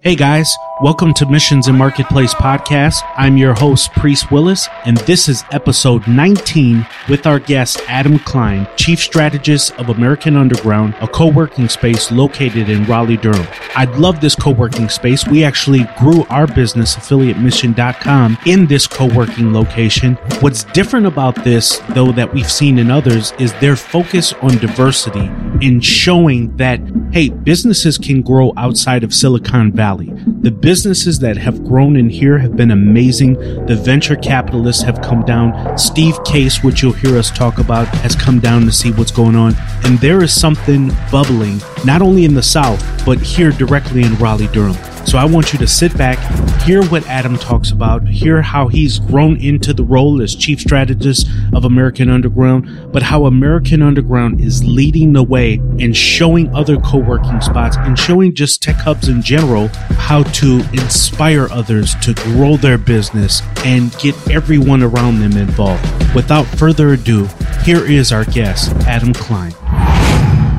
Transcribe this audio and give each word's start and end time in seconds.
Hey 0.00 0.14
guys, 0.14 0.56
welcome 0.80 1.12
to 1.12 1.26
Missions 1.26 1.66
and 1.66 1.76
Marketplace 1.76 2.34
Podcast. 2.34 3.02
I'm 3.16 3.36
your 3.36 3.54
host, 3.54 3.92
Priest 3.92 4.30
Willis, 4.30 4.68
and 4.84 4.96
this 4.98 5.28
is 5.28 5.44
episode 5.50 6.06
19 6.06 6.86
with 7.08 7.26
our 7.26 7.38
guest, 7.38 7.80
Adam 7.88 8.18
Klein, 8.18 8.68
Chief 8.76 9.00
Strategist 9.00 9.72
of 9.78 9.88
American 9.88 10.36
Underground, 10.36 10.94
a 11.00 11.08
co 11.08 11.28
working 11.30 11.68
space 11.68 12.10
located 12.12 12.68
in 12.68 12.84
Raleigh, 12.84 13.16
Durham. 13.16 13.46
I 13.74 13.84
love 13.96 14.20
this 14.20 14.34
co 14.34 14.50
working 14.50 14.88
space. 14.88 15.26
We 15.26 15.44
actually 15.44 15.84
grew 15.98 16.24
our 16.30 16.46
business, 16.46 16.96
affiliatemission.com, 16.96 18.38
in 18.46 18.66
this 18.66 18.86
co 18.86 19.06
working 19.14 19.52
location. 19.52 20.14
What's 20.40 20.64
different 20.64 21.06
about 21.06 21.44
this, 21.44 21.78
though, 21.90 22.12
that 22.12 22.32
we've 22.32 22.50
seen 22.50 22.78
in 22.78 22.90
others 22.90 23.32
is 23.38 23.52
their 23.54 23.76
focus 23.76 24.32
on 24.34 24.58
diversity 24.58 25.30
in 25.60 25.80
showing 25.80 26.56
that, 26.56 26.80
hey, 27.12 27.30
businesses 27.30 27.98
can 27.98 28.22
grow 28.22 28.52
outside 28.56 29.02
of 29.04 29.14
Silicon. 29.14 29.72
Valley. 29.78 30.12
The 30.40 30.50
businesses 30.68 31.18
that 31.18 31.38
have 31.38 31.64
grown 31.64 31.96
in 31.96 32.10
here 32.10 32.36
have 32.36 32.54
been 32.54 32.72
amazing. 32.72 33.32
The 33.64 33.74
venture 33.74 34.16
capitalists 34.16 34.82
have 34.82 35.00
come 35.00 35.22
down. 35.22 35.78
Steve 35.78 36.22
Case, 36.24 36.62
which 36.62 36.82
you'll 36.82 36.92
hear 36.92 37.16
us 37.16 37.30
talk 37.30 37.56
about, 37.56 37.88
has 38.04 38.14
come 38.14 38.38
down 38.38 38.66
to 38.66 38.70
see 38.70 38.92
what's 38.92 39.10
going 39.10 39.34
on. 39.34 39.54
And 39.84 39.98
there 40.00 40.22
is 40.22 40.38
something 40.38 40.90
bubbling, 41.10 41.62
not 41.86 42.02
only 42.02 42.26
in 42.26 42.34
the 42.34 42.42
South, 42.42 42.84
but 43.06 43.18
here 43.18 43.50
directly 43.50 44.02
in 44.02 44.14
Raleigh, 44.16 44.48
Durham. 44.48 44.76
So 45.08 45.16
I 45.16 45.24
want 45.24 45.54
you 45.54 45.58
to 45.60 45.66
sit 45.66 45.96
back, 45.96 46.18
hear 46.64 46.84
what 46.88 47.06
Adam 47.06 47.38
talks 47.38 47.70
about, 47.70 48.06
hear 48.06 48.42
how 48.42 48.68
he's 48.68 48.98
grown 48.98 49.40
into 49.40 49.72
the 49.72 49.82
role 49.82 50.20
as 50.20 50.36
chief 50.36 50.60
strategist 50.60 51.26
of 51.54 51.64
American 51.64 52.10
Underground, 52.10 52.92
but 52.92 53.02
how 53.02 53.24
American 53.24 53.80
Underground 53.80 54.42
is 54.42 54.62
leading 54.62 55.14
the 55.14 55.22
way 55.22 55.54
and 55.80 55.96
showing 55.96 56.54
other 56.54 56.76
co 56.76 56.98
working 56.98 57.40
spots 57.40 57.78
and 57.78 57.98
showing 57.98 58.34
just 58.34 58.62
tech 58.62 58.76
hubs 58.76 59.08
in 59.08 59.22
general 59.22 59.68
how 59.96 60.24
to 60.24 60.60
inspire 60.74 61.48
others 61.50 61.94
to 62.02 62.12
grow 62.12 62.58
their 62.58 62.76
business 62.76 63.40
and 63.64 63.96
get 64.00 64.14
everyone 64.28 64.82
around 64.82 65.20
them 65.20 65.38
involved. 65.38 65.82
Without 66.14 66.44
further 66.44 66.92
ado, 66.92 67.26
here 67.62 67.82
is 67.82 68.12
our 68.12 68.26
guest, 68.26 68.72
Adam 68.86 69.14
Klein. 69.14 69.54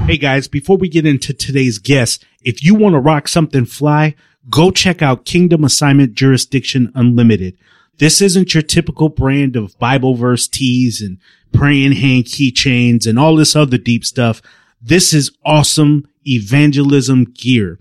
Hey 0.07 0.17
guys, 0.17 0.47
before 0.47 0.77
we 0.77 0.89
get 0.89 1.05
into 1.05 1.33
today's 1.33 1.77
guest, 1.77 2.25
if 2.41 2.63
you 2.63 2.73
want 2.73 2.93
to 2.93 2.99
rock 2.99 3.27
something 3.27 3.65
fly, 3.65 4.15
go 4.49 4.71
check 4.71 5.01
out 5.01 5.25
Kingdom 5.25 5.63
Assignment 5.63 6.13
Jurisdiction 6.13 6.91
Unlimited. 6.95 7.57
This 7.97 8.21
isn't 8.21 8.53
your 8.53 8.63
typical 8.63 9.09
brand 9.09 9.55
of 9.55 9.77
Bible 9.79 10.15
verse 10.15 10.47
tees 10.47 11.01
and 11.01 11.17
praying 11.51 11.93
hand 11.93 12.25
keychains 12.25 13.05
and 13.05 13.19
all 13.19 13.35
this 13.35 13.55
other 13.55 13.77
deep 13.77 14.05
stuff. 14.05 14.41
This 14.81 15.13
is 15.13 15.31
awesome 15.43 16.07
evangelism 16.25 17.25
gear. 17.25 17.79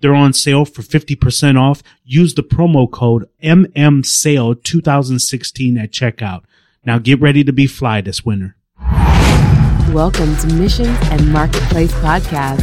They're 0.00 0.14
on 0.14 0.32
sale 0.32 0.64
for 0.64 0.82
50% 0.82 1.58
off. 1.58 1.82
Use 2.04 2.34
the 2.34 2.42
promo 2.42 2.90
code 2.90 3.28
MM 3.42 4.04
sale 4.04 4.54
2016 4.54 5.78
at 5.78 5.90
checkout. 5.90 6.44
Now 6.84 6.98
get 6.98 7.20
ready 7.20 7.42
to 7.42 7.52
be 7.52 7.66
fly 7.66 8.00
this 8.00 8.24
winter. 8.24 8.56
Welcome 9.92 10.36
to 10.36 10.46
Missions 10.54 10.96
and 11.04 11.32
Marketplace 11.32 11.92
Podcast. 11.94 12.62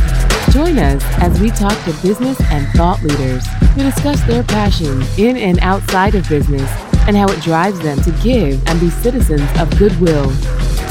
Join 0.54 0.78
us 0.78 1.04
as 1.20 1.42
we 1.42 1.50
talk 1.50 1.74
to 1.86 2.08
business 2.08 2.40
and 2.52 2.68
thought 2.78 3.02
leaders 3.02 3.46
who 3.74 3.82
discuss 3.82 4.22
their 4.26 4.44
passion 4.44 5.02
in 5.18 5.36
and 5.36 5.58
outside 5.60 6.14
of 6.14 6.30
business 6.30 6.70
and 7.08 7.16
how 7.18 7.28
it 7.28 7.42
drives 7.42 7.80
them 7.80 8.02
to 8.02 8.12
give 8.24 8.66
and 8.68 8.80
be 8.80 8.90
citizens 8.90 9.50
of 9.60 9.70
goodwill. 9.78 10.32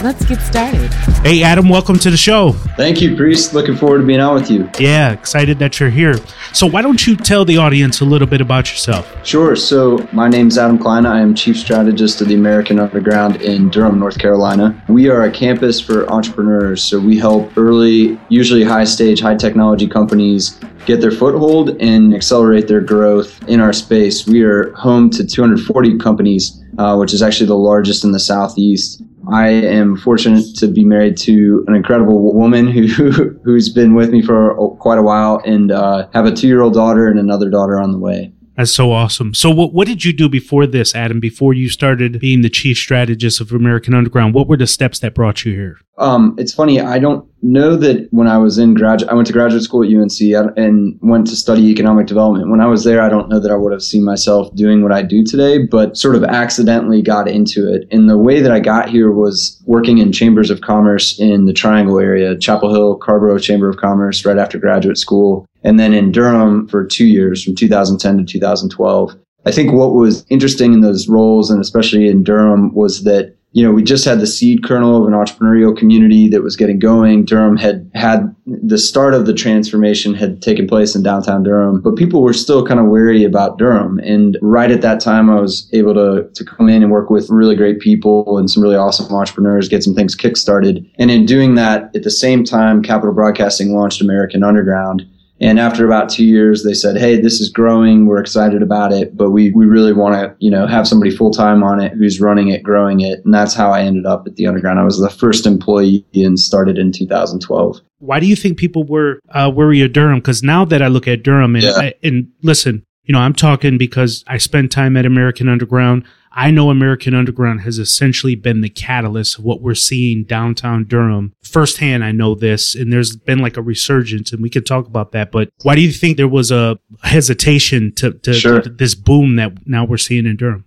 Let's 0.02 0.24
get 0.24 0.40
started. 0.40 0.92
Hey, 1.22 1.44
Adam, 1.44 1.68
welcome 1.68 1.96
to 2.00 2.10
the 2.10 2.16
show. 2.16 2.50
Thank 2.76 3.00
you, 3.00 3.14
Priest. 3.14 3.54
Looking 3.54 3.76
forward 3.76 3.98
to 3.98 4.04
being 4.04 4.18
out 4.18 4.34
with 4.34 4.50
you. 4.50 4.68
Yeah, 4.76 5.12
excited 5.12 5.60
that 5.60 5.78
you're 5.78 5.90
here. 5.90 6.16
So, 6.52 6.66
why 6.66 6.82
don't 6.82 7.06
you 7.06 7.14
tell 7.14 7.44
the 7.44 7.58
audience 7.58 8.00
a 8.00 8.04
little 8.04 8.26
bit 8.26 8.40
about 8.40 8.68
yourself? 8.68 9.08
Sure. 9.24 9.54
So, 9.54 10.04
my 10.12 10.26
name 10.28 10.48
is 10.48 10.58
Adam 10.58 10.76
Klein. 10.76 11.06
I 11.06 11.20
am 11.20 11.36
Chief 11.36 11.56
Strategist 11.56 12.20
of 12.20 12.26
the 12.26 12.34
American 12.34 12.80
Underground 12.80 13.42
in 13.42 13.68
Durham, 13.68 14.00
North 14.00 14.18
Carolina. 14.18 14.82
We 14.88 15.08
are 15.08 15.22
a 15.22 15.30
campus 15.30 15.80
for 15.80 16.10
entrepreneurs. 16.10 16.82
So, 16.82 16.98
we 16.98 17.16
help 17.16 17.56
early, 17.56 18.18
usually 18.28 18.64
high 18.64 18.82
stage, 18.82 19.20
high 19.20 19.36
technology 19.36 19.86
companies 19.86 20.58
get 20.84 21.00
their 21.00 21.12
foothold 21.12 21.80
and 21.80 22.12
accelerate 22.12 22.66
their 22.66 22.80
growth 22.80 23.40
in 23.48 23.60
our 23.60 23.72
space. 23.72 24.26
We 24.26 24.42
are 24.42 24.72
home 24.72 25.10
to 25.10 25.24
240 25.24 25.98
companies, 25.98 26.60
uh, 26.78 26.96
which 26.96 27.14
is 27.14 27.22
actually 27.22 27.46
the 27.46 27.56
largest 27.56 28.02
in 28.02 28.10
the 28.10 28.18
Southeast. 28.18 29.00
I 29.30 29.48
am 29.48 29.96
fortunate 29.96 30.54
to 30.56 30.68
be 30.68 30.84
married 30.84 31.16
to 31.18 31.64
an 31.68 31.74
incredible 31.74 32.34
woman 32.34 32.66
who 32.66 32.86
who's 33.44 33.68
been 33.68 33.94
with 33.94 34.10
me 34.10 34.22
for 34.22 34.76
quite 34.78 34.98
a 34.98 35.02
while, 35.02 35.40
and 35.44 35.70
uh, 35.70 36.08
have 36.12 36.26
a 36.26 36.32
two-year-old 36.32 36.74
daughter 36.74 37.08
and 37.08 37.18
another 37.18 37.50
daughter 37.50 37.80
on 37.80 37.92
the 37.92 37.98
way. 37.98 38.32
That's 38.56 38.72
so 38.72 38.92
awesome. 38.92 39.32
So, 39.34 39.50
what 39.50 39.72
what 39.72 39.86
did 39.86 40.04
you 40.04 40.12
do 40.12 40.28
before 40.28 40.66
this, 40.66 40.94
Adam? 40.94 41.20
Before 41.20 41.54
you 41.54 41.68
started 41.68 42.20
being 42.20 42.42
the 42.42 42.50
chief 42.50 42.76
strategist 42.76 43.40
of 43.40 43.52
American 43.52 43.94
Underground, 43.94 44.34
what 44.34 44.46
were 44.46 44.58
the 44.58 44.66
steps 44.66 44.98
that 45.00 45.14
brought 45.14 45.44
you 45.44 45.52
here? 45.52 45.78
Um, 46.02 46.34
it's 46.36 46.52
funny. 46.52 46.80
I 46.80 46.98
don't 46.98 47.24
know 47.42 47.76
that 47.76 48.08
when 48.10 48.26
I 48.26 48.36
was 48.36 48.58
in 48.58 48.74
graduate, 48.74 49.08
I 49.08 49.14
went 49.14 49.28
to 49.28 49.32
graduate 49.32 49.62
school 49.62 49.84
at 49.84 49.88
UNC 49.88 50.20
and 50.56 50.98
went 51.00 51.28
to 51.28 51.36
study 51.36 51.68
economic 51.68 52.08
development. 52.08 52.50
When 52.50 52.60
I 52.60 52.66
was 52.66 52.82
there, 52.82 53.00
I 53.00 53.08
don't 53.08 53.28
know 53.28 53.38
that 53.38 53.52
I 53.52 53.54
would 53.54 53.70
have 53.70 53.84
seen 53.84 54.04
myself 54.04 54.52
doing 54.56 54.82
what 54.82 54.90
I 54.90 55.02
do 55.02 55.22
today, 55.22 55.58
but 55.64 55.96
sort 55.96 56.16
of 56.16 56.24
accidentally 56.24 57.02
got 57.02 57.28
into 57.28 57.72
it. 57.72 57.86
And 57.92 58.10
the 58.10 58.18
way 58.18 58.40
that 58.40 58.50
I 58.50 58.58
got 58.58 58.88
here 58.88 59.12
was 59.12 59.62
working 59.64 59.98
in 59.98 60.10
chambers 60.10 60.50
of 60.50 60.60
commerce 60.60 61.20
in 61.20 61.46
the 61.46 61.52
Triangle 61.52 62.00
area, 62.00 62.36
Chapel 62.36 62.74
Hill, 62.74 62.96
Carrboro 62.96 63.38
Chamber 63.38 63.68
of 63.68 63.76
Commerce, 63.76 64.26
right 64.26 64.38
after 64.38 64.58
graduate 64.58 64.98
school, 64.98 65.46
and 65.62 65.78
then 65.78 65.94
in 65.94 66.10
Durham 66.10 66.66
for 66.66 66.84
two 66.84 67.06
years, 67.06 67.44
from 67.44 67.54
2010 67.54 68.18
to 68.18 68.24
2012. 68.24 69.16
I 69.44 69.52
think 69.52 69.72
what 69.72 69.94
was 69.94 70.24
interesting 70.30 70.72
in 70.72 70.80
those 70.80 71.08
roles, 71.08 71.48
and 71.48 71.60
especially 71.60 72.08
in 72.08 72.24
Durham, 72.24 72.74
was 72.74 73.04
that 73.04 73.36
you 73.52 73.62
know, 73.62 73.72
we 73.72 73.82
just 73.82 74.04
had 74.04 74.18
the 74.18 74.26
seed 74.26 74.64
kernel 74.64 74.96
of 74.96 75.06
an 75.06 75.12
entrepreneurial 75.12 75.76
community 75.76 76.28
that 76.28 76.42
was 76.42 76.56
getting 76.56 76.78
going. 76.78 77.24
Durham 77.24 77.56
had 77.56 77.90
had 77.94 78.34
the 78.46 78.78
start 78.78 79.12
of 79.12 79.26
the 79.26 79.34
transformation 79.34 80.14
had 80.14 80.40
taken 80.40 80.66
place 80.66 80.94
in 80.94 81.02
downtown 81.02 81.42
Durham, 81.42 81.80
but 81.82 81.96
people 81.96 82.22
were 82.22 82.32
still 82.32 82.66
kind 82.66 82.80
of 82.80 82.86
wary 82.86 83.24
about 83.24 83.58
Durham. 83.58 83.98
And 83.98 84.38
right 84.40 84.70
at 84.70 84.80
that 84.80 85.00
time, 85.00 85.28
I 85.28 85.38
was 85.38 85.68
able 85.74 85.92
to, 85.94 86.28
to 86.32 86.44
come 86.44 86.70
in 86.70 86.82
and 86.82 86.90
work 86.90 87.10
with 87.10 87.28
really 87.28 87.54
great 87.54 87.80
people 87.80 88.38
and 88.38 88.50
some 88.50 88.62
really 88.62 88.76
awesome 88.76 89.14
entrepreneurs, 89.14 89.68
get 89.68 89.82
some 89.82 89.94
things 89.94 90.16
kickstarted. 90.16 90.88
And 90.98 91.10
in 91.10 91.26
doing 91.26 91.54
that, 91.56 91.94
at 91.94 92.04
the 92.04 92.10
same 92.10 92.44
time, 92.44 92.82
Capital 92.82 93.14
Broadcasting 93.14 93.74
launched 93.74 94.00
American 94.00 94.42
Underground. 94.42 95.06
And 95.42 95.58
after 95.58 95.84
about 95.84 96.08
two 96.08 96.24
years, 96.24 96.62
they 96.62 96.72
said, 96.72 96.96
"Hey, 96.96 97.20
this 97.20 97.40
is 97.40 97.50
growing. 97.50 98.06
We're 98.06 98.20
excited 98.20 98.62
about 98.62 98.92
it, 98.92 99.16
but 99.16 99.30
we 99.30 99.50
we 99.50 99.66
really 99.66 99.92
want 99.92 100.14
to, 100.14 100.34
you 100.38 100.50
know, 100.50 100.68
have 100.68 100.86
somebody 100.86 101.10
full 101.10 101.32
time 101.32 101.64
on 101.64 101.80
it 101.80 101.92
who's 101.92 102.20
running 102.20 102.48
it, 102.48 102.62
growing 102.62 103.00
it." 103.00 103.24
And 103.24 103.34
that's 103.34 103.52
how 103.52 103.72
I 103.72 103.82
ended 103.82 104.06
up 104.06 104.24
at 104.26 104.36
the 104.36 104.46
Underground. 104.46 104.78
I 104.78 104.84
was 104.84 105.00
the 105.00 105.10
first 105.10 105.44
employee 105.44 106.06
and 106.14 106.38
started 106.38 106.78
in 106.78 106.92
2012. 106.92 107.80
Why 107.98 108.20
do 108.20 108.26
you 108.26 108.36
think 108.36 108.56
people 108.56 108.84
were 108.84 109.18
uh, 109.30 109.50
worried 109.52 109.82
of 109.82 109.92
Durham? 109.92 110.20
Because 110.20 110.44
now 110.44 110.64
that 110.64 110.80
I 110.80 110.86
look 110.86 111.08
at 111.08 111.24
Durham 111.24 111.56
and, 111.56 111.64
yeah. 111.64 111.72
I, 111.76 111.94
and 112.04 112.28
listen, 112.42 112.84
you 113.04 113.12
know, 113.12 113.18
I'm 113.18 113.34
talking 113.34 113.78
because 113.78 114.24
I 114.28 114.38
spent 114.38 114.70
time 114.70 114.96
at 114.96 115.06
American 115.06 115.48
Underground. 115.48 116.04
I 116.34 116.50
know 116.50 116.70
American 116.70 117.14
Underground 117.14 117.60
has 117.60 117.78
essentially 117.78 118.34
been 118.34 118.60
the 118.60 118.68
catalyst 118.68 119.38
of 119.38 119.44
what 119.44 119.60
we're 119.60 119.74
seeing 119.74 120.24
downtown 120.24 120.84
Durham. 120.84 121.34
Firsthand, 121.42 122.04
I 122.04 122.12
know 122.12 122.34
this, 122.34 122.74
and 122.74 122.92
there's 122.92 123.16
been 123.16 123.38
like 123.38 123.56
a 123.56 123.62
resurgence, 123.62 124.32
and 124.32 124.42
we 124.42 124.50
can 124.50 124.64
talk 124.64 124.86
about 124.86 125.12
that. 125.12 125.30
But 125.30 125.50
why 125.62 125.74
do 125.74 125.82
you 125.82 125.92
think 125.92 126.16
there 126.16 126.28
was 126.28 126.50
a 126.50 126.78
hesitation 127.02 127.92
to, 127.96 128.12
to, 128.12 128.32
sure. 128.32 128.62
to 128.62 128.70
this 128.70 128.94
boom 128.94 129.36
that 129.36 129.66
now 129.66 129.84
we're 129.84 129.98
seeing 129.98 130.26
in 130.26 130.36
Durham? 130.36 130.64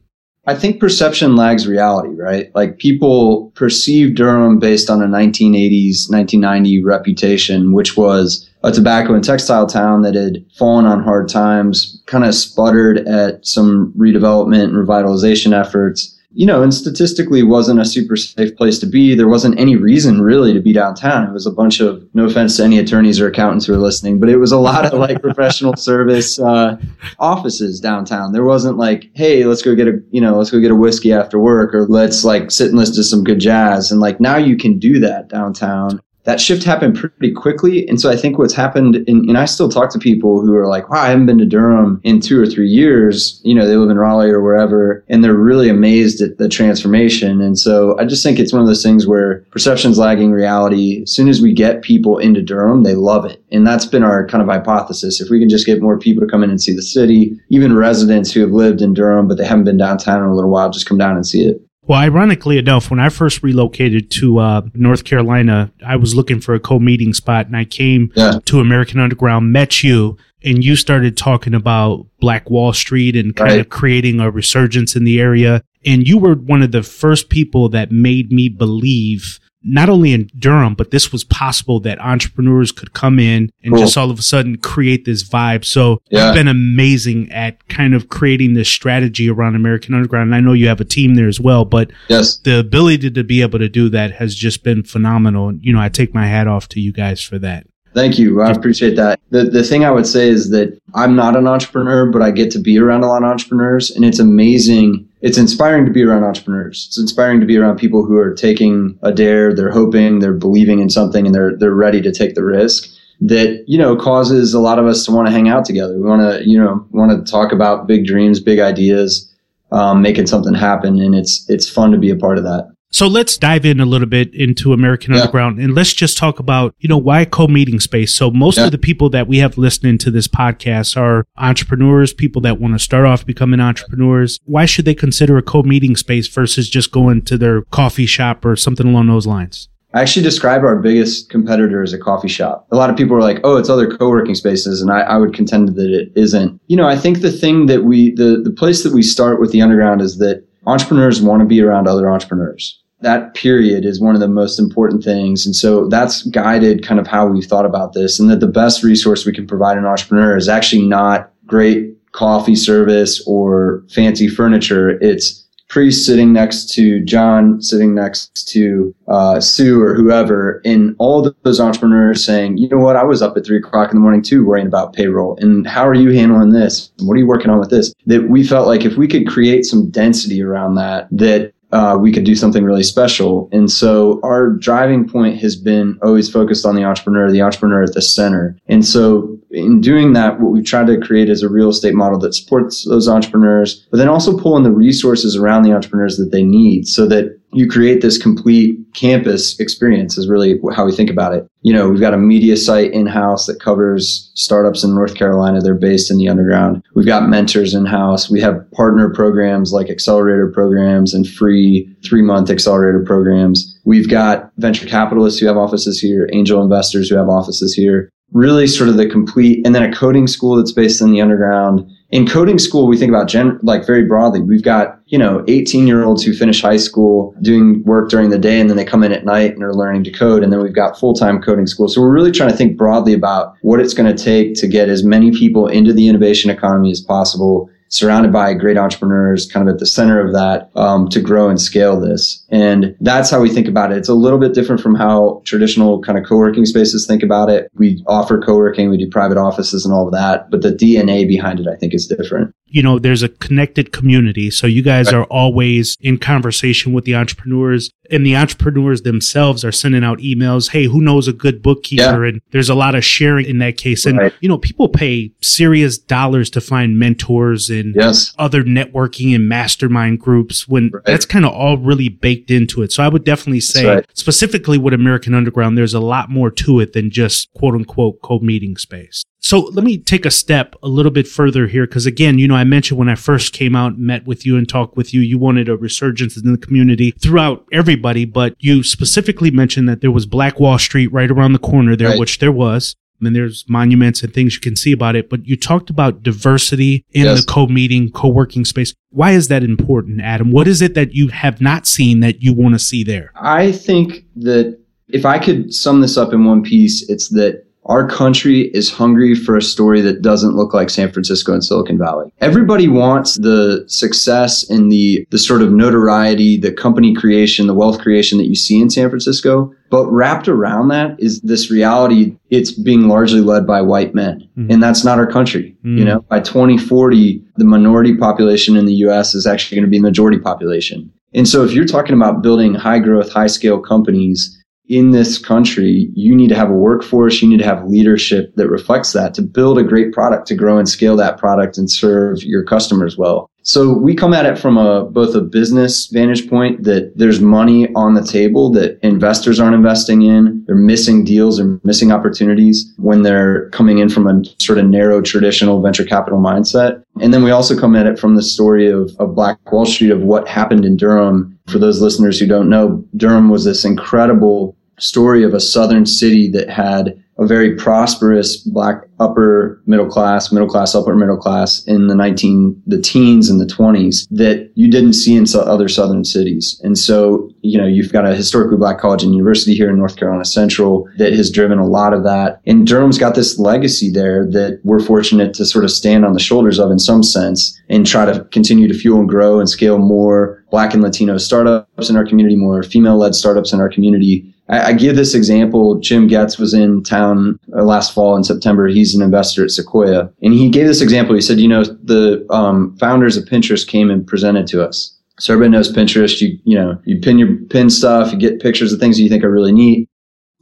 I 0.48 0.54
think 0.54 0.80
perception 0.80 1.36
lags 1.36 1.68
reality, 1.68 2.10
right? 2.10 2.54
Like 2.54 2.78
people 2.78 3.52
perceive 3.56 4.14
Durham 4.14 4.60
based 4.60 4.92
on 4.92 5.02
a 5.02 5.08
1980s, 5.08 6.10
1990 6.12 6.84
reputation, 6.84 7.74
which 7.74 7.98
was 7.98 8.48
a 8.66 8.72
tobacco 8.72 9.14
and 9.14 9.24
textile 9.24 9.68
town 9.68 10.02
that 10.02 10.16
had 10.16 10.44
fallen 10.58 10.86
on 10.86 11.04
hard 11.04 11.30
times, 11.30 12.02
kind 12.08 12.26
of 12.26 12.34
sputtered 12.34 13.08
at 13.08 13.46
some 13.46 13.94
redevelopment 13.96 14.64
and 14.64 14.74
revitalization 14.74 15.54
efforts. 15.58 16.12
you 16.38 16.46
know, 16.46 16.62
and 16.62 16.74
statistically 16.74 17.44
wasn't 17.44 17.80
a 17.80 17.86
super 17.86 18.18
safe 18.18 18.54
place 18.58 18.78
to 18.78 18.86
be. 18.86 19.16
There 19.16 19.30
wasn't 19.30 19.58
any 19.58 19.78
reason 19.78 20.22
really 20.22 20.52
to 20.54 20.60
be 20.60 20.74
downtown. 20.74 21.26
It 21.26 21.32
was 21.32 21.48
a 21.48 21.52
bunch 21.52 21.80
of, 21.80 22.04
no 22.14 22.26
offense 22.26 22.58
to 22.58 22.64
any 22.66 22.78
attorneys 22.78 23.22
or 23.22 23.28
accountants 23.28 23.66
who 23.66 23.74
are 23.74 23.78
listening, 23.78 24.20
but 24.20 24.28
it 24.28 24.36
was 24.36 24.52
a 24.52 24.60
lot 24.60 24.86
of 24.86 25.00
like 25.00 25.22
professional 25.22 25.76
service 25.78 26.38
uh, 26.38 26.76
offices 27.20 27.80
downtown. 27.80 28.34
There 28.34 28.44
wasn't 28.44 28.78
like, 28.78 29.10
hey, 29.14 29.46
let's 29.46 29.62
go 29.62 29.76
get 29.76 29.88
a, 29.88 30.02
you 30.12 30.20
know, 30.20 30.38
let's 30.38 30.52
go 30.52 30.60
get 30.60 30.72
a 30.72 30.76
whiskey 30.76 31.14
after 31.14 31.40
work 31.40 31.74
or 31.74 31.86
let's 31.88 32.26
like 32.26 32.52
sit 32.52 32.68
and 32.68 32.78
listen 32.78 32.96
to 32.96 33.04
some 33.06 33.24
good 33.24 33.40
jazz. 33.40 33.90
And 33.90 34.02
like 34.02 34.20
now 34.20 34.36
you 34.36 34.58
can 34.58 34.78
do 34.78 35.00
that 35.00 35.30
downtown 35.30 36.02
that 36.26 36.42
shift 36.42 36.64
happened 36.64 36.96
pretty 36.96 37.32
quickly. 37.32 37.88
And 37.88 38.02
so 38.02 38.12
I 38.12 38.16
think 38.16 38.38
what's 38.38 38.54
happened, 38.54 38.96
and, 38.96 39.30
and, 39.30 39.38
I 39.38 39.46
still 39.46 39.70
talk 39.70 39.92
to 39.92 40.00
people 40.00 40.42
who 40.42 40.56
are 40.56 40.68
like, 40.68 40.90
wow, 40.90 41.02
I 41.02 41.10
haven't 41.10 41.28
been 41.28 41.38
to 41.38 41.46
Durham 41.46 42.02
in 42.04 42.20
two 42.20 42.42
or 42.42 42.48
three 42.48 42.68
years. 42.68 43.40
You 43.44 43.54
know, 43.54 43.68
they 43.68 43.76
live 43.76 43.90
in 43.90 43.98
Raleigh 43.98 44.32
or 44.32 44.42
wherever, 44.42 45.04
and 45.08 45.24
they're 45.24 45.36
really 45.36 45.70
amazed 45.70 46.22
at 46.22 46.38
the 46.38 46.50
transformation. 46.50 47.42
And 47.42 47.60
so 47.60 47.98
I 48.00 48.06
just 48.06 48.24
think 48.24 48.40
it's 48.40 48.54
one 48.54 48.62
of 48.62 48.68
those 48.68 48.82
things 48.82 49.06
where 49.06 49.42
perception's 49.52 50.00
lagging 50.00 50.32
reality. 50.32 51.04
As 51.04 51.12
soon 51.12 51.30
as 51.30 51.42
we 51.42 51.54
get 51.54 51.84
people 51.84 52.18
into 52.18 52.42
Durham, 52.42 52.84
they 52.84 52.96
love 52.96 53.26
it. 53.26 53.44
And 53.52 53.66
that's 53.66 53.86
been 53.86 54.04
our 54.04 54.26
kind 54.26 54.42
of 54.42 54.50
hypothesis. 54.50 55.22
If 55.22 55.30
we 55.30 55.40
can 55.40 55.50
just 55.50 55.66
get 55.66 55.82
more 55.82 56.00
people 56.00 56.26
to 56.26 56.32
come 56.32 56.44
in 56.44 56.50
and 56.50 56.62
see 56.62 56.74
the 56.74 56.82
city, 56.82 57.40
even 57.50 57.76
residents 57.76 58.32
who 58.32 58.42
have 58.42 58.52
lived 58.52 58.82
in 58.82 58.94
Durham, 58.94 59.28
but 59.28 59.38
they 59.38 59.46
haven't 59.46 59.66
been 59.66 59.78
downtown 59.78 60.24
in 60.24 60.30
a 60.30 60.36
little 60.36 60.50
while, 60.50 60.72
just 60.72 60.88
come 60.88 60.98
down 60.98 61.16
and 61.16 61.28
see 61.28 61.46
it. 61.46 61.62
Well, 61.88 62.00
ironically 62.00 62.58
enough, 62.58 62.90
when 62.90 63.00
I 63.00 63.10
first 63.10 63.44
relocated 63.44 64.10
to 64.12 64.40
uh, 64.40 64.62
North 64.74 65.04
Carolina, 65.04 65.72
I 65.86 65.98
was 65.98 66.16
looking 66.16 66.42
for 66.42 66.56
a 66.56 66.60
co-meeting 66.60 67.14
spot, 67.14 67.46
and 67.46 67.56
I 67.56 67.66
came 67.66 68.12
yeah. 68.16 68.40
to 68.46 68.60
American 68.60 69.00
Underground, 69.00 69.52
met 69.52 69.84
you, 69.84 70.18
and 70.44 70.64
you 70.64 70.76
started 70.76 71.16
talking 71.16 71.54
about 71.54 72.08
Black 72.20 72.50
Wall 72.50 72.74
Street 72.74 73.16
and 73.16 73.36
kind 73.36 73.52
right. 73.52 73.60
of 73.60 73.70
creating 73.70 74.20
a 74.20 74.32
resurgence 74.32 74.96
in 74.96 75.04
the 75.04 75.20
area. 75.20 75.64
And 75.86 76.08
you 76.08 76.18
were 76.18 76.34
one 76.34 76.64
of 76.64 76.72
the 76.72 76.84
first 76.84 77.30
people 77.30 77.70
that 77.70 77.92
made 77.92 78.32
me 78.32 78.50
believe 78.50 79.40
not 79.66 79.90
only 79.90 80.14
in 80.14 80.30
Durham, 80.38 80.76
but 80.76 80.92
this 80.92 81.12
was 81.12 81.24
possible 81.24 81.80
that 81.82 82.00
entrepreneurs 82.00 82.72
could 82.72 82.94
come 82.94 83.20
in 83.20 83.52
and 83.64 83.74
cool. 83.74 83.82
just 83.82 83.98
all 83.98 84.12
of 84.12 84.20
a 84.20 84.22
sudden 84.22 84.58
create 84.58 85.06
this 85.06 85.28
vibe. 85.28 85.66
So 85.66 86.02
yeah. 86.10 86.28
you've 86.28 86.36
been 86.36 86.48
amazing 86.48 87.32
at 87.32 87.68
kind 87.68 87.96
of 87.96 88.10
creating 88.10 88.54
this 88.54 88.70
strategy 88.70 89.30
around 89.30 89.56
American 89.56 89.96
Underground. 89.96 90.28
And 90.28 90.36
I 90.36 90.40
know 90.40 90.54
you 90.54 90.68
have 90.68 90.82
a 90.82 90.86
team 90.86 91.16
there 91.16 91.28
as 91.28 91.40
well, 91.40 91.66
but 91.66 91.90
yes. 92.10 92.38
the 92.38 92.60
ability 92.60 93.10
to 93.10 93.24
be 93.24 93.42
able 93.42 93.60
to 93.60 93.70
do 93.70 93.90
that 93.90 94.12
has 94.14 94.36
just 94.36 94.64
been 94.64 94.84
phenomenal. 94.84 95.50
And, 95.50 95.66
you 95.66 95.74
know, 95.74 95.82
I 95.82 95.90
take 95.90 96.14
my 96.14 96.28
hat 96.28 96.48
off 96.48 96.70
to 96.70 96.80
you 96.80 96.94
guys 96.94 97.22
for 97.22 97.40
that. 97.40 97.66
Thank 97.96 98.20
you. 98.20 98.42
I 98.42 98.52
appreciate 98.52 98.98
that. 98.98 99.22
The 99.30 99.46
the 99.46 99.64
thing 99.64 99.86
I 99.86 99.90
would 99.90 100.06
say 100.06 100.28
is 100.28 100.50
that 100.50 100.78
I'm 100.94 101.16
not 101.16 101.38
an 101.38 101.48
entrepreneur, 101.48 102.06
but 102.12 102.22
I 102.22 102.30
get 102.30 102.52
to 102.52 102.60
be 102.60 102.78
around 102.78 103.04
a 103.04 103.08
lot 103.08 103.24
of 103.24 103.30
entrepreneurs 103.30 103.90
and 103.90 104.04
it's 104.04 104.20
amazing. 104.20 105.08
It's 105.26 105.40
inspiring 105.40 105.86
to 105.86 105.92
be 105.92 106.04
around 106.04 106.24
entrepreneurs. 106.24 106.86
It's 106.88 107.00
inspiring 107.00 107.40
to 107.40 107.48
be 107.48 107.58
around 107.58 107.78
people 107.78 108.06
who 108.06 108.16
are 108.16 108.32
taking 108.36 108.98
a 109.02 109.12
dare, 109.12 109.56
they're 109.56 109.72
hoping, 109.72 110.20
they're 110.20 110.34
believing 110.34 110.80
in 110.80 110.90
something 110.92 111.26
and 111.26 111.34
they're 111.34 111.58
they're 111.58 111.74
ready 111.74 112.00
to 112.02 112.12
take 112.12 112.36
the 112.36 112.44
risk 112.44 112.96
that 113.22 113.64
you 113.68 113.78
know 113.78 113.96
causes 113.96 114.54
a 114.54 114.60
lot 114.60 114.78
of 114.78 114.86
us 114.86 115.04
to 115.06 115.12
want 115.12 115.28
to 115.28 115.32
hang 115.32 115.50
out 115.50 115.66
together. 115.66 115.96
We 115.96 116.08
want 116.08 116.22
to 116.22 116.48
you 116.48 116.60
know 116.60 116.86
want 116.92 117.12
to 117.26 117.32
talk 117.32 117.52
about 117.52 117.88
big 117.88 118.06
dreams, 118.06 118.40
big 118.40 118.60
ideas, 118.60 119.34
um, 119.72 120.04
making 120.04 120.28
something 120.28 120.54
happen, 120.54 121.00
and 121.00 121.16
it's 121.16 121.50
it's 121.50 121.68
fun 121.68 121.92
to 121.92 121.98
be 121.98 122.12
a 122.12 122.16
part 122.16 122.38
of 122.38 122.44
that. 122.44 122.75
So 122.96 123.08
let's 123.08 123.36
dive 123.36 123.66
in 123.66 123.82
a 123.82 123.86
little 123.86 124.08
bit 124.08 124.34
into 124.34 124.72
American 124.72 125.14
yeah. 125.14 125.20
Underground 125.20 125.60
and 125.60 125.76
let's 125.76 125.92
just 125.92 126.18
talk 126.18 126.40
about, 126.40 126.74
you 126.80 126.88
know, 126.88 126.98
why 126.98 127.26
co-meeting 127.26 127.82
space. 127.82 128.14
So 128.14 128.32
most 128.32 128.58
yeah. 128.58 128.68
of 128.68 128.72
the 128.72 128.78
people 128.78 129.10
that 129.10 129.28
we 129.28 129.40
have 129.40 129.58
listening 129.58 129.98
to 129.98 130.10
this 130.10 130.30
podcast 130.30 130.96
are 130.96 131.26
entrepreneurs, 131.36 132.14
people 132.14 132.42
that 132.44 132.58
want 132.58 132.74
to 132.74 132.80
start 132.80 133.06
off 133.06 133.26
becoming 133.26 133.60
entrepreneurs. 133.60 134.40
Why 134.46 134.66
should 134.66 134.86
they 134.86 134.96
consider 134.96 135.38
a 135.38 135.42
co-meeting 135.42 135.98
space 135.98 136.30
versus 136.30 136.70
just 136.70 136.94
going 136.94 137.24
to 137.24 137.38
their 137.38 137.64
coffee 137.64 138.06
shop 138.06 138.46
or 138.46 138.56
something 138.56 138.88
along 138.88 139.08
those 139.08 139.28
lines? 139.28 139.68
I 139.94 140.02
actually 140.02 140.24
describe 140.24 140.64
our 140.64 140.78
biggest 140.78 141.30
competitor 141.30 141.84
as 141.84 141.92
a 141.92 142.00
coffee 142.00 142.30
shop. 142.30 142.66
A 142.72 142.78
lot 142.78 142.90
of 142.90 142.96
people 142.96 143.18
are 143.18 143.22
like, 143.22 143.42
oh, 143.44 143.58
it's 143.58 143.70
other 143.70 143.94
co-working 143.94 144.36
spaces. 144.36 144.82
And 144.82 144.90
I, 144.90 145.02
I, 145.02 145.18
would 145.18 145.34
contend 145.34 145.68
that 145.68 145.92
it 145.92 146.14
isn't. 146.16 146.62
You 146.68 146.78
know, 146.78 146.88
I 146.88 146.96
think 146.96 147.20
the 147.20 147.32
thing 147.32 147.66
that 147.66 147.84
we, 147.84 148.12
the, 148.12 148.40
the 148.42 148.52
place 148.52 148.84
that 148.84 148.94
we 148.94 149.04
start 149.04 149.42
with 149.42 149.52
the 149.52 149.62
underground 149.62 150.00
is 150.00 150.18
that 150.20 150.48
entrepreneurs 150.66 151.22
want 151.22 151.42
to 151.42 151.46
be 151.46 151.62
around 151.62 151.90
other 151.90 152.10
entrepreneurs 152.10 152.82
that 153.02 153.34
period 153.34 153.86
is 153.86 154.02
one 154.02 154.16
of 154.16 154.22
the 154.22 154.28
most 154.28 154.60
important 154.60 155.04
things. 155.04 155.46
And 155.46 155.56
so 155.56 155.88
that's 155.88 156.24
guided 156.24 156.86
kind 156.86 157.00
of 157.00 157.08
how 157.08 157.28
we've 157.28 157.46
thought 157.46 157.66
about 157.66 157.94
this 157.94 158.20
and 158.20 158.30
that 158.30 158.40
the 158.40 158.48
best 158.48 158.84
resource 158.84 159.26
we 159.26 159.34
can 159.34 159.46
provide 159.48 159.78
an 159.78 159.86
entrepreneur 159.86 160.38
is 160.38 160.50
actually 160.50 160.88
not 160.88 161.32
great 161.46 161.92
coffee 162.14 162.56
service 162.56 163.22
or 163.28 163.84
fancy 163.90 164.28
furniture. 164.28 164.92
It's 165.02 165.46
Priest 165.68 166.06
sitting 166.06 166.32
next 166.32 166.70
to 166.76 167.04
John, 167.04 167.60
sitting 167.60 167.96
next 167.96 168.48
to 168.50 168.94
uh, 169.08 169.40
Sue 169.40 169.82
or 169.82 169.96
whoever, 169.96 170.62
and 170.64 170.96
all 171.00 171.34
those 171.42 171.60
entrepreneurs 171.60 172.24
saying, 172.24 172.58
you 172.58 172.70
know 172.70 172.78
what, 172.78 172.96
I 172.96 173.04
was 173.04 173.24
up 173.24 173.36
at 173.36 173.46
three 173.46 173.58
o'clock 173.58 173.90
in 173.90 173.98
the 173.98 174.02
morning 174.02 174.22
too, 174.22 174.46
worrying 174.46 174.68
about 174.68 174.94
payroll. 174.94 175.38
And 175.42 175.68
how 175.68 175.88
are 175.88 175.96
you 175.96 176.12
handling 176.12 176.52
this? 176.52 176.92
What 177.00 177.16
are 177.16 177.18
you 177.18 177.28
working 177.28 177.50
on 177.50 177.60
with 177.60 177.72
this? 177.72 177.94
That 178.06 178.30
we 178.30 178.46
felt 178.46 178.68
like 178.68 178.86
if 178.86 178.96
we 178.96 179.08
could 179.08 179.28
create 179.28 179.66
some 179.66 179.90
density 179.90 180.42
around 180.42 180.76
that, 180.76 181.08
that 181.12 181.52
uh, 181.72 181.98
we 182.00 182.12
could 182.12 182.24
do 182.24 182.36
something 182.36 182.64
really 182.64 182.84
special. 182.84 183.50
And 183.52 183.72
so 183.72 184.20
our 184.24 184.52
driving 184.52 185.08
point 185.08 185.38
has 185.40 185.56
been 185.56 185.98
always 186.02 186.30
focused 186.30 186.66
on 186.66 186.76
the 186.76 186.84
entrepreneur, 186.84 187.32
the 187.32 187.42
entrepreneur 187.42 187.84
at 187.84 187.94
the 187.94 188.02
center. 188.02 188.58
And 188.68 188.86
so 188.86 189.38
in 189.52 189.82
doing 189.82 190.14
that, 190.14 190.40
what 190.40 190.52
we've 190.52 190.66
tried 190.66 190.88
to 190.88 191.00
create 191.00 191.30
is 191.30 191.44
a 191.44 191.50
real 191.50 191.70
estate 191.70 191.94
model 191.94 192.20
that 192.20 192.34
supports 192.34 192.86
those 192.88 193.08
entrepreneurs, 193.08 193.86
but 193.92 193.98
then 193.98 194.10
also 194.10 194.38
pull 194.38 194.58
in 194.58 194.64
the 194.64 194.72
resources 194.72 195.36
around 195.36 195.64
the 195.64 195.74
entrepreneurs 195.74 196.18
that 196.18 196.32
they 196.32 196.44
need 196.44 196.88
so 196.88 197.08
that 197.08 197.40
you 197.54 197.68
create 197.70 198.02
this 198.02 198.18
complete 198.18 198.78
campus 198.94 199.58
experience 199.60 200.18
is 200.18 200.28
really 200.28 200.60
how 200.76 200.86
we 200.86 200.92
think 200.92 201.10
about 201.10 201.34
it. 201.34 201.48
You 201.66 201.74
know, 201.74 201.90
we've 201.90 202.00
got 202.00 202.14
a 202.14 202.18
media 202.18 202.58
site 202.58 202.94
in 202.94 203.08
house 203.08 203.48
that 203.48 203.60
covers 203.60 204.30
startups 204.36 204.84
in 204.84 204.94
North 204.94 205.16
Carolina. 205.16 205.62
They're 205.62 205.74
based 205.74 206.12
in 206.12 206.20
the 206.20 206.30
underground. 206.30 206.84
We've 206.94 207.08
got 207.08 207.28
mentors 207.28 207.74
in 207.74 207.88
house. 207.88 208.30
We 208.30 208.40
have 208.42 208.70
partner 208.70 209.10
programs 209.10 209.74
like 209.74 209.90
accelerator 209.90 210.48
programs 210.52 211.16
and 211.16 211.28
free 211.28 211.92
three 212.06 212.22
month 212.22 212.52
accelerator 212.52 213.04
programs. 213.04 213.80
We've 213.84 214.08
got 214.08 214.52
venture 214.58 214.86
capitalists 214.86 215.40
who 215.40 215.48
have 215.48 215.58
offices 215.58 216.00
here, 216.00 216.30
angel 216.34 216.62
investors 216.62 217.10
who 217.10 217.16
have 217.16 217.30
offices 217.30 217.74
here 217.74 218.12
really 218.32 218.68
sort 218.68 218.90
of 218.90 218.98
the 218.98 219.10
complete, 219.10 219.66
and 219.66 219.74
then 219.74 219.84
a 219.84 219.96
coding 219.96 220.28
school 220.28 220.58
that's 220.58 220.72
based 220.72 221.02
in 221.02 221.12
the 221.12 221.22
underground. 221.22 221.90
In 222.12 222.28
coding 222.28 222.60
school, 222.60 222.88
we 222.88 222.98
think 222.98 223.10
about 223.10 223.28
gen, 223.28 223.60
like 223.64 223.86
very 223.86 224.06
broadly. 224.06 224.40
We've 224.40 224.62
got, 224.62 225.00
you 225.08 225.18
know, 225.18 225.44
18 225.48 225.88
year 225.88 226.04
olds 226.04 226.24
who 226.24 226.34
finish 226.34 226.62
high 226.62 226.78
school 226.78 227.36
doing 227.42 227.84
work 227.84 228.10
during 228.10 228.30
the 228.30 228.38
day 228.38 228.60
and 228.60 228.70
then 228.70 228.78
they 228.78 228.86
come 228.86 229.04
in 229.04 229.12
at 229.12 229.26
night 229.26 229.54
and 229.54 229.64
are 229.64 229.74
learning 229.74 230.04
to 230.04 230.12
code. 230.12 230.44
And 230.44 230.54
then 230.54 230.62
we've 230.62 230.72
got 230.72 231.00
full 231.00 231.16
time 231.16 231.42
coding 231.42 231.66
school. 231.66 231.88
So 231.88 232.02
we're 232.02 232.14
really 232.14 232.32
trying 232.32 232.52
to 232.52 232.56
think 232.56 232.78
broadly 232.78 233.14
about 233.14 233.56
what 233.62 233.80
it's 233.80 233.96
going 233.96 234.16
to 234.16 234.24
take 234.24 234.54
to 234.56 234.68
get 234.68 234.88
as 234.88 235.04
many 235.04 235.32
people 235.32 235.68
into 235.68 235.94
the 235.94 236.08
innovation 236.08 236.52
economy 236.52 236.92
as 236.92 237.02
possible 237.02 237.70
surrounded 237.90 238.32
by 238.34 238.54
great 238.54 238.78
entrepreneurs 238.78 239.50
kind 239.52 239.68
of 239.68 239.74
at 239.74 239.80
the 239.80 239.86
center 239.86 240.26
of 240.26 240.34
that 240.34 240.70
um, 240.76 241.08
to 241.10 241.22
grow 241.22 241.50
and 241.50 241.62
scale 241.62 242.00
this. 242.00 242.46
And 242.50 242.96
that's 243.00 243.30
how 243.30 243.40
we 243.40 243.50
think 243.50 243.68
about 243.68 243.92
it. 243.92 243.98
It's 243.98 244.10
a 244.10 244.14
little 244.14 244.40
bit 244.40 244.54
different 244.54 244.82
from 244.82 244.96
how 244.96 245.42
traditional 245.46 246.02
kind 246.02 246.18
of 246.18 246.26
co-working 246.26 246.66
spaces 246.66 247.06
think 247.08 247.24
about 247.24 247.50
it. 247.50 247.72
We 247.76 248.04
offer 248.08 248.42
co-working, 248.42 248.90
we 248.90 248.98
do 248.98 249.10
private 249.10 249.38
offices 249.38 249.86
and 249.86 249.94
all 249.94 250.08
of 250.08 250.14
that, 250.14 250.50
but 250.52 250.62
the 250.62 250.72
DNA 250.72 251.28
behind 251.28 251.60
it, 251.60 251.68
I 251.68 251.76
think, 251.76 251.94
is 251.94 252.08
different 252.08 252.54
you 252.76 252.84
know, 252.84 253.00
there's 253.00 253.24
a 253.24 253.30
connected 253.30 253.94
community. 253.94 254.52
So 254.52 254.68
you 254.68 254.82
guys 254.82 255.06
right. 255.06 255.20
are 255.20 255.24
always 255.26 255.96
in 256.02 256.18
conversation 256.18 256.92
with 256.92 257.06
the 257.06 257.16
entrepreneurs 257.16 257.90
and 258.12 258.26
the 258.26 258.36
entrepreneurs 258.36 259.04
themselves 259.04 259.64
are 259.64 259.72
sending 259.72 260.04
out 260.04 260.20
emails. 260.20 260.72
Hey, 260.72 260.84
who 260.84 261.00
knows 261.00 261.30
a 261.30 261.34
good 261.34 261.64
bookkeeper? 261.64 262.26
Yeah. 262.26 262.32
And 262.32 262.42
there's 262.52 262.68
a 262.68 262.76
lot 262.76 262.94
of 262.94 263.06
sharing 263.06 263.46
in 263.46 263.60
that 263.60 263.78
case. 263.78 264.06
And, 264.06 264.18
right. 264.18 264.34
you 264.42 264.50
know, 264.50 264.58
people 264.58 264.90
pay 264.90 265.32
serious 265.42 265.98
dollars 265.98 266.50
to 266.50 266.60
find 266.60 267.00
mentors 267.00 267.70
and 267.70 267.96
yes. 267.96 268.36
other 268.38 268.62
networking 268.62 269.34
and 269.34 269.48
mastermind 269.48 270.20
groups 270.20 270.68
when 270.68 270.92
right. 270.94 271.06
that's 271.06 271.26
kind 271.26 271.46
of 271.46 271.54
all 271.54 271.78
really 271.78 272.10
baked 272.10 272.52
into 272.52 272.82
it. 272.82 272.92
So 272.92 273.04
I 273.04 273.08
would 273.08 273.24
definitely 273.24 273.62
say 273.62 274.04
specifically 274.14 274.78
with 274.78 274.94
American 274.94 275.34
Underground, 275.34 275.78
there's 275.78 275.94
a 275.94 276.02
lot 276.02 276.30
more 276.30 276.52
to 276.52 276.82
it 276.82 276.92
than 276.92 277.10
just 277.10 277.54
quote 277.54 277.74
unquote 277.74 278.22
co-meeting 278.22 278.76
space. 278.76 279.24
So 279.40 279.60
let 279.60 279.86
me 279.86 280.00
take 280.00 280.26
a 280.26 280.32
step 280.32 280.76
a 280.82 280.88
little 280.88 281.12
bit 281.12 281.28
further 281.28 281.68
here. 281.68 281.86
Cause 281.86 282.06
again, 282.06 282.40
you 282.40 282.48
know, 282.48 282.56
I 282.56 282.64
mentioned 282.64 282.98
when 282.98 283.10
I 283.10 283.16
first 283.16 283.54
came 283.54 283.76
out, 283.76 283.98
met 283.98 284.26
with 284.26 284.46
you 284.46 284.58
and 284.58 284.68
talked 284.68 284.98
with 284.98 285.14
you, 285.14 285.22
you 285.22 285.38
wanted 285.38 285.70
a 285.70 285.78
resurgence 285.78 286.36
in 286.36 286.52
the 286.52 286.58
community 286.58 287.12
throughout 287.12 287.66
everybody, 287.72 288.26
but 288.26 288.56
you 288.58 288.82
specifically 288.82 289.52
mentioned 289.52 289.88
that 289.88 290.02
there 290.02 290.12
was 290.12 290.26
Black 290.26 290.60
Wall 290.60 290.80
Street 290.80 291.12
right 291.12 291.30
around 291.30 291.54
the 291.54 291.60
corner 291.60 291.96
there, 291.96 292.10
right. 292.10 292.20
which 292.20 292.40
there 292.40 292.52
was. 292.52 292.96
I 293.20 293.24
mean, 293.24 293.34
there's 293.34 293.64
monuments 293.70 294.24
and 294.24 294.34
things 294.34 294.56
you 294.56 294.60
can 294.60 294.76
see 294.76 294.92
about 294.92 295.16
it, 295.16 295.30
but 295.30 295.46
you 295.48 295.56
talked 295.56 295.90
about 295.90 296.22
diversity 296.22 297.06
in 297.12 297.24
yes. 297.24 297.40
the 297.40 297.52
co-meeting, 297.52 298.12
co-working 298.12 298.66
space. 298.66 298.94
Why 299.10 299.32
is 299.32 299.48
that 299.48 299.64
important, 299.64 300.22
Adam? 300.22 300.52
What 300.52 300.68
is 300.68 300.82
it 300.82 300.96
that 300.96 301.14
you 301.14 301.30
have 301.30 301.62
not 301.62 301.88
seen 301.88 302.20
that 302.20 302.42
you 302.42 302.54
want 302.54 302.76
to 302.76 302.80
see 302.80 303.04
there? 303.04 303.32
I 303.36 303.72
think 303.72 304.26
that 304.38 304.78
if 305.08 305.26
I 305.26 305.40
could 305.40 305.74
sum 305.74 306.02
this 306.02 306.18
up 306.18 306.34
in 306.34 306.46
one 306.46 306.62
piece, 306.62 307.08
it's 307.10 307.30
that 307.30 307.65
our 307.86 308.08
country 308.08 308.62
is 308.74 308.92
hungry 308.92 309.36
for 309.36 309.56
a 309.56 309.62
story 309.62 310.02
that 310.02 310.22
doesn't 310.22 310.56
look 310.56 310.74
like 310.74 310.90
San 310.90 311.12
Francisco 311.12 311.54
and 311.54 311.64
Silicon 311.64 311.98
Valley. 311.98 312.32
Everybody 312.42 312.88
wants 312.88 313.36
the 313.36 313.86
success 313.88 314.68
and 314.70 314.92
the, 314.92 315.26
the 315.30 315.38
sort 315.38 315.62
of 315.62 315.72
notoriety, 315.72 316.58
the 316.58 316.72
company 316.72 317.14
creation, 317.14 317.68
the 317.68 317.74
wealth 317.74 318.00
creation 318.00 318.40
that 318.40 318.48
you 318.48 318.56
see 318.56 318.82
in 318.82 318.90
San 318.90 319.10
Francisco. 319.10 319.72
But 319.92 320.08
wrapped 320.08 320.48
around 320.48 320.88
that 320.88 321.16
is 321.20 321.40
this 321.42 321.70
reality. 321.70 322.36
It's 322.50 322.72
being 322.72 323.08
largely 323.08 323.42
led 323.42 323.68
by 323.68 323.82
white 323.82 324.16
men. 324.16 324.50
Mm. 324.58 324.74
And 324.74 324.84
that's 324.84 325.06
not 325.06 325.20
our 325.20 325.28
country. 325.28 325.76
Mm. 325.86 326.00
You 326.00 326.06
know, 326.06 326.20
by 326.22 326.40
2040, 326.40 327.44
the 327.58 327.66
minority 327.66 328.16
population 328.18 328.76
in 328.76 328.88
the 328.88 328.96
US 329.06 329.36
is 329.36 329.46
actually 329.46 329.76
going 329.76 329.86
to 329.86 329.92
be 329.92 330.00
majority 330.00 330.40
population. 330.40 331.12
And 331.36 331.48
so 331.48 331.64
if 331.64 331.74
you're 331.74 331.86
talking 331.86 332.16
about 332.16 332.42
building 332.42 332.74
high 332.74 333.00
growth, 333.00 333.32
high 333.32 333.48
scale 333.48 333.80
companies 333.80 334.55
in 334.88 335.12
this 335.12 335.38
country, 335.38 336.10
you 336.14 336.36
need 336.36 336.50
to 336.50 336.56
have 336.56 336.70
a 336.70 336.74
workforce, 336.74 337.42
you 337.42 337.50
need 337.50 337.60
to 337.60 337.66
have 337.66 337.88
leadership 337.88 338.54
that 338.56 338.70
reflects 338.70 339.14
that 339.14 339.34
to 339.34 339.42
build 339.42 339.78
a 339.78 339.84
great 339.84 340.14
product, 340.14 340.48
to 340.48 340.56
grow 340.56 340.78
and 340.78 340.88
scale 340.88 341.16
that 341.16 341.38
product 341.38 341.78
and 341.78 341.90
serve 341.90 342.44
your 342.44 342.64
customers 342.64 343.18
well. 343.18 343.50
So 343.68 343.94
we 343.94 344.14
come 344.14 344.32
at 344.32 344.46
it 344.46 344.60
from 344.60 344.78
a 344.78 345.06
both 345.06 345.34
a 345.34 345.42
business 345.42 346.06
vantage 346.06 346.48
point 346.48 346.84
that 346.84 347.14
there's 347.16 347.40
money 347.42 347.92
on 347.96 348.14
the 348.14 348.24
table 348.24 348.70
that 348.74 349.00
investors 349.02 349.60
aren't 349.60 349.74
investing 349.74 350.22
in. 350.22 350.64
They're 350.68 350.76
missing 350.76 351.24
deals 351.24 351.60
or 351.60 351.80
missing 351.84 352.12
opportunities 352.12 352.94
when 352.98 353.24
they're 353.24 353.72
coming 353.72 353.98
in 353.98 354.10
from 354.10 354.28
a 354.28 354.44
sort 354.60 354.78
of 354.78 354.86
narrow 354.86 355.20
traditional 355.20 355.82
venture 355.82 356.06
capital 356.06 356.40
mindset. 356.40 357.04
And 357.20 357.34
then 357.34 357.44
we 357.44 357.50
also 357.50 357.76
come 357.76 357.96
at 357.96 358.06
it 358.06 358.20
from 358.20 358.36
the 358.36 358.44
story 358.44 358.88
of, 358.88 359.10
of 359.18 359.34
Black 359.34 359.58
Wall 359.72 359.88
Street 359.88 360.12
of 360.12 360.22
what 360.22 360.48
happened 360.48 360.86
in 360.86 360.96
Durham. 360.96 361.58
For 361.66 361.80
those 361.80 362.02
listeners 362.02 362.40
who 362.40 362.46
don't 362.46 362.70
know, 362.70 363.04
Durham 363.18 363.50
was 363.50 363.66
this 363.66 363.84
incredible 363.84 364.75
story 365.00 365.44
of 365.44 365.54
a 365.54 365.60
southern 365.60 366.06
city 366.06 366.50
that 366.52 366.70
had 366.70 367.22
a 367.38 367.46
very 367.46 367.76
prosperous 367.76 368.58
black 368.58 369.04
upper 369.20 369.82
middle 369.86 370.08
class, 370.08 370.52
middle 370.52 370.70
class, 370.70 370.96
upper 370.96 371.16
middle 371.16 371.38
class 371.38 371.84
in 371.86 372.08
the 372.08 372.16
19, 372.16 372.82
the 372.88 373.02
teens 373.02 373.50
and 373.50 373.60
the 373.60 373.66
20s 373.66 374.26
that 374.32 374.72
you 374.76 374.90
didn't 374.90 375.14
see 375.14 375.36
in 375.36 375.46
other 375.56 375.88
southern 375.88 376.24
cities. 376.24 376.80
And 376.84 376.98
so, 376.98 377.50
you 377.62 377.78
know, 377.78 377.86
you've 377.86 378.12
got 378.12 378.26
a 378.26 378.36
historically 378.36 378.78
black 378.78 379.00
college 379.00 379.24
and 379.24 379.34
university 379.34 379.76
here 379.76 379.90
in 379.90 379.98
North 379.98 380.16
Carolina 380.16 380.46
Central 380.46 381.08
that 381.18 381.34
has 381.34 381.52
driven 381.52 381.78
a 381.78 381.86
lot 381.86 382.14
of 382.14 382.24
that. 382.24 382.62
And 382.66 382.88
Durham's 382.88 383.18
got 383.18 383.36
this 383.36 383.60
legacy 383.60 384.10
there 384.10 384.50
that 384.52 384.80
we're 384.84 385.00
fortunate 385.00 385.54
to 385.56 385.66
sort 385.66 385.84
of 385.84 385.92
stand 385.92 386.26
on 386.26 386.34
the 386.34 386.40
shoulders 386.40 386.80
of 386.80 386.90
in 386.90 387.00
some 387.00 387.22
sense 387.22 387.80
and 387.90 388.08
try 388.08 388.26
to 388.26 388.46
continue 388.46 388.88
to 388.88 388.94
fuel 388.94 389.20
and 389.20 389.30
grow 389.30 389.60
and 389.60 389.70
scale 389.70 389.98
more 389.98 390.64
black 390.72 390.94
and 390.94 391.04
Latino 391.04 391.38
startups 391.38 392.10
in 392.10 392.16
our 392.16 392.26
community, 392.26 392.56
more 392.56 392.82
female 392.84 393.18
led 393.18 393.36
startups 393.36 393.72
in 393.72 393.80
our 393.80 393.90
community 393.90 394.55
I, 394.68 394.80
I, 394.80 394.94
give 394.94 395.16
this 395.16 395.36
example. 395.36 396.00
Jim 396.00 396.28
Goetz 396.28 396.58
was 396.58 396.74
in 396.74 397.04
town 397.04 397.60
uh, 397.76 397.84
last 397.84 398.14
fall 398.14 398.36
in 398.36 398.44
September. 398.44 398.88
He's 398.88 399.14
an 399.14 399.22
investor 399.22 399.64
at 399.64 399.72
Sequoia. 399.72 400.32
And 400.42 400.54
he 400.54 400.70
gave 400.70 400.88
this 400.88 401.02
example. 401.02 401.36
He 401.36 401.42
said, 401.42 401.60
you 401.60 401.68
know, 401.68 401.84
the 401.84 402.46
um, 402.50 402.98
founders 402.98 403.38
of 403.38 403.46
Pinterest 403.46 403.88
came 403.88 404.10
and 404.10 404.26
presented 404.26 404.68
to 404.68 404.84
us. 404.84 405.16
So 405.40 405.54
everybody 405.54 405.72
knows 405.72 405.92
Pinterest. 405.92 406.42
You, 406.42 406.58
you 406.64 406.76
know, 406.76 407.00
you 407.06 407.20
pin 407.20 407.38
your 407.38 407.56
pin 407.70 407.90
stuff, 407.90 408.32
you 408.32 408.40
get 408.40 408.62
pictures 408.62 408.94
of 408.94 409.00
things 409.00 409.18
that 409.18 409.24
you 409.24 409.30
think 409.30 409.44
are 409.44 409.52
really 409.52 409.74
neat. 409.74 410.10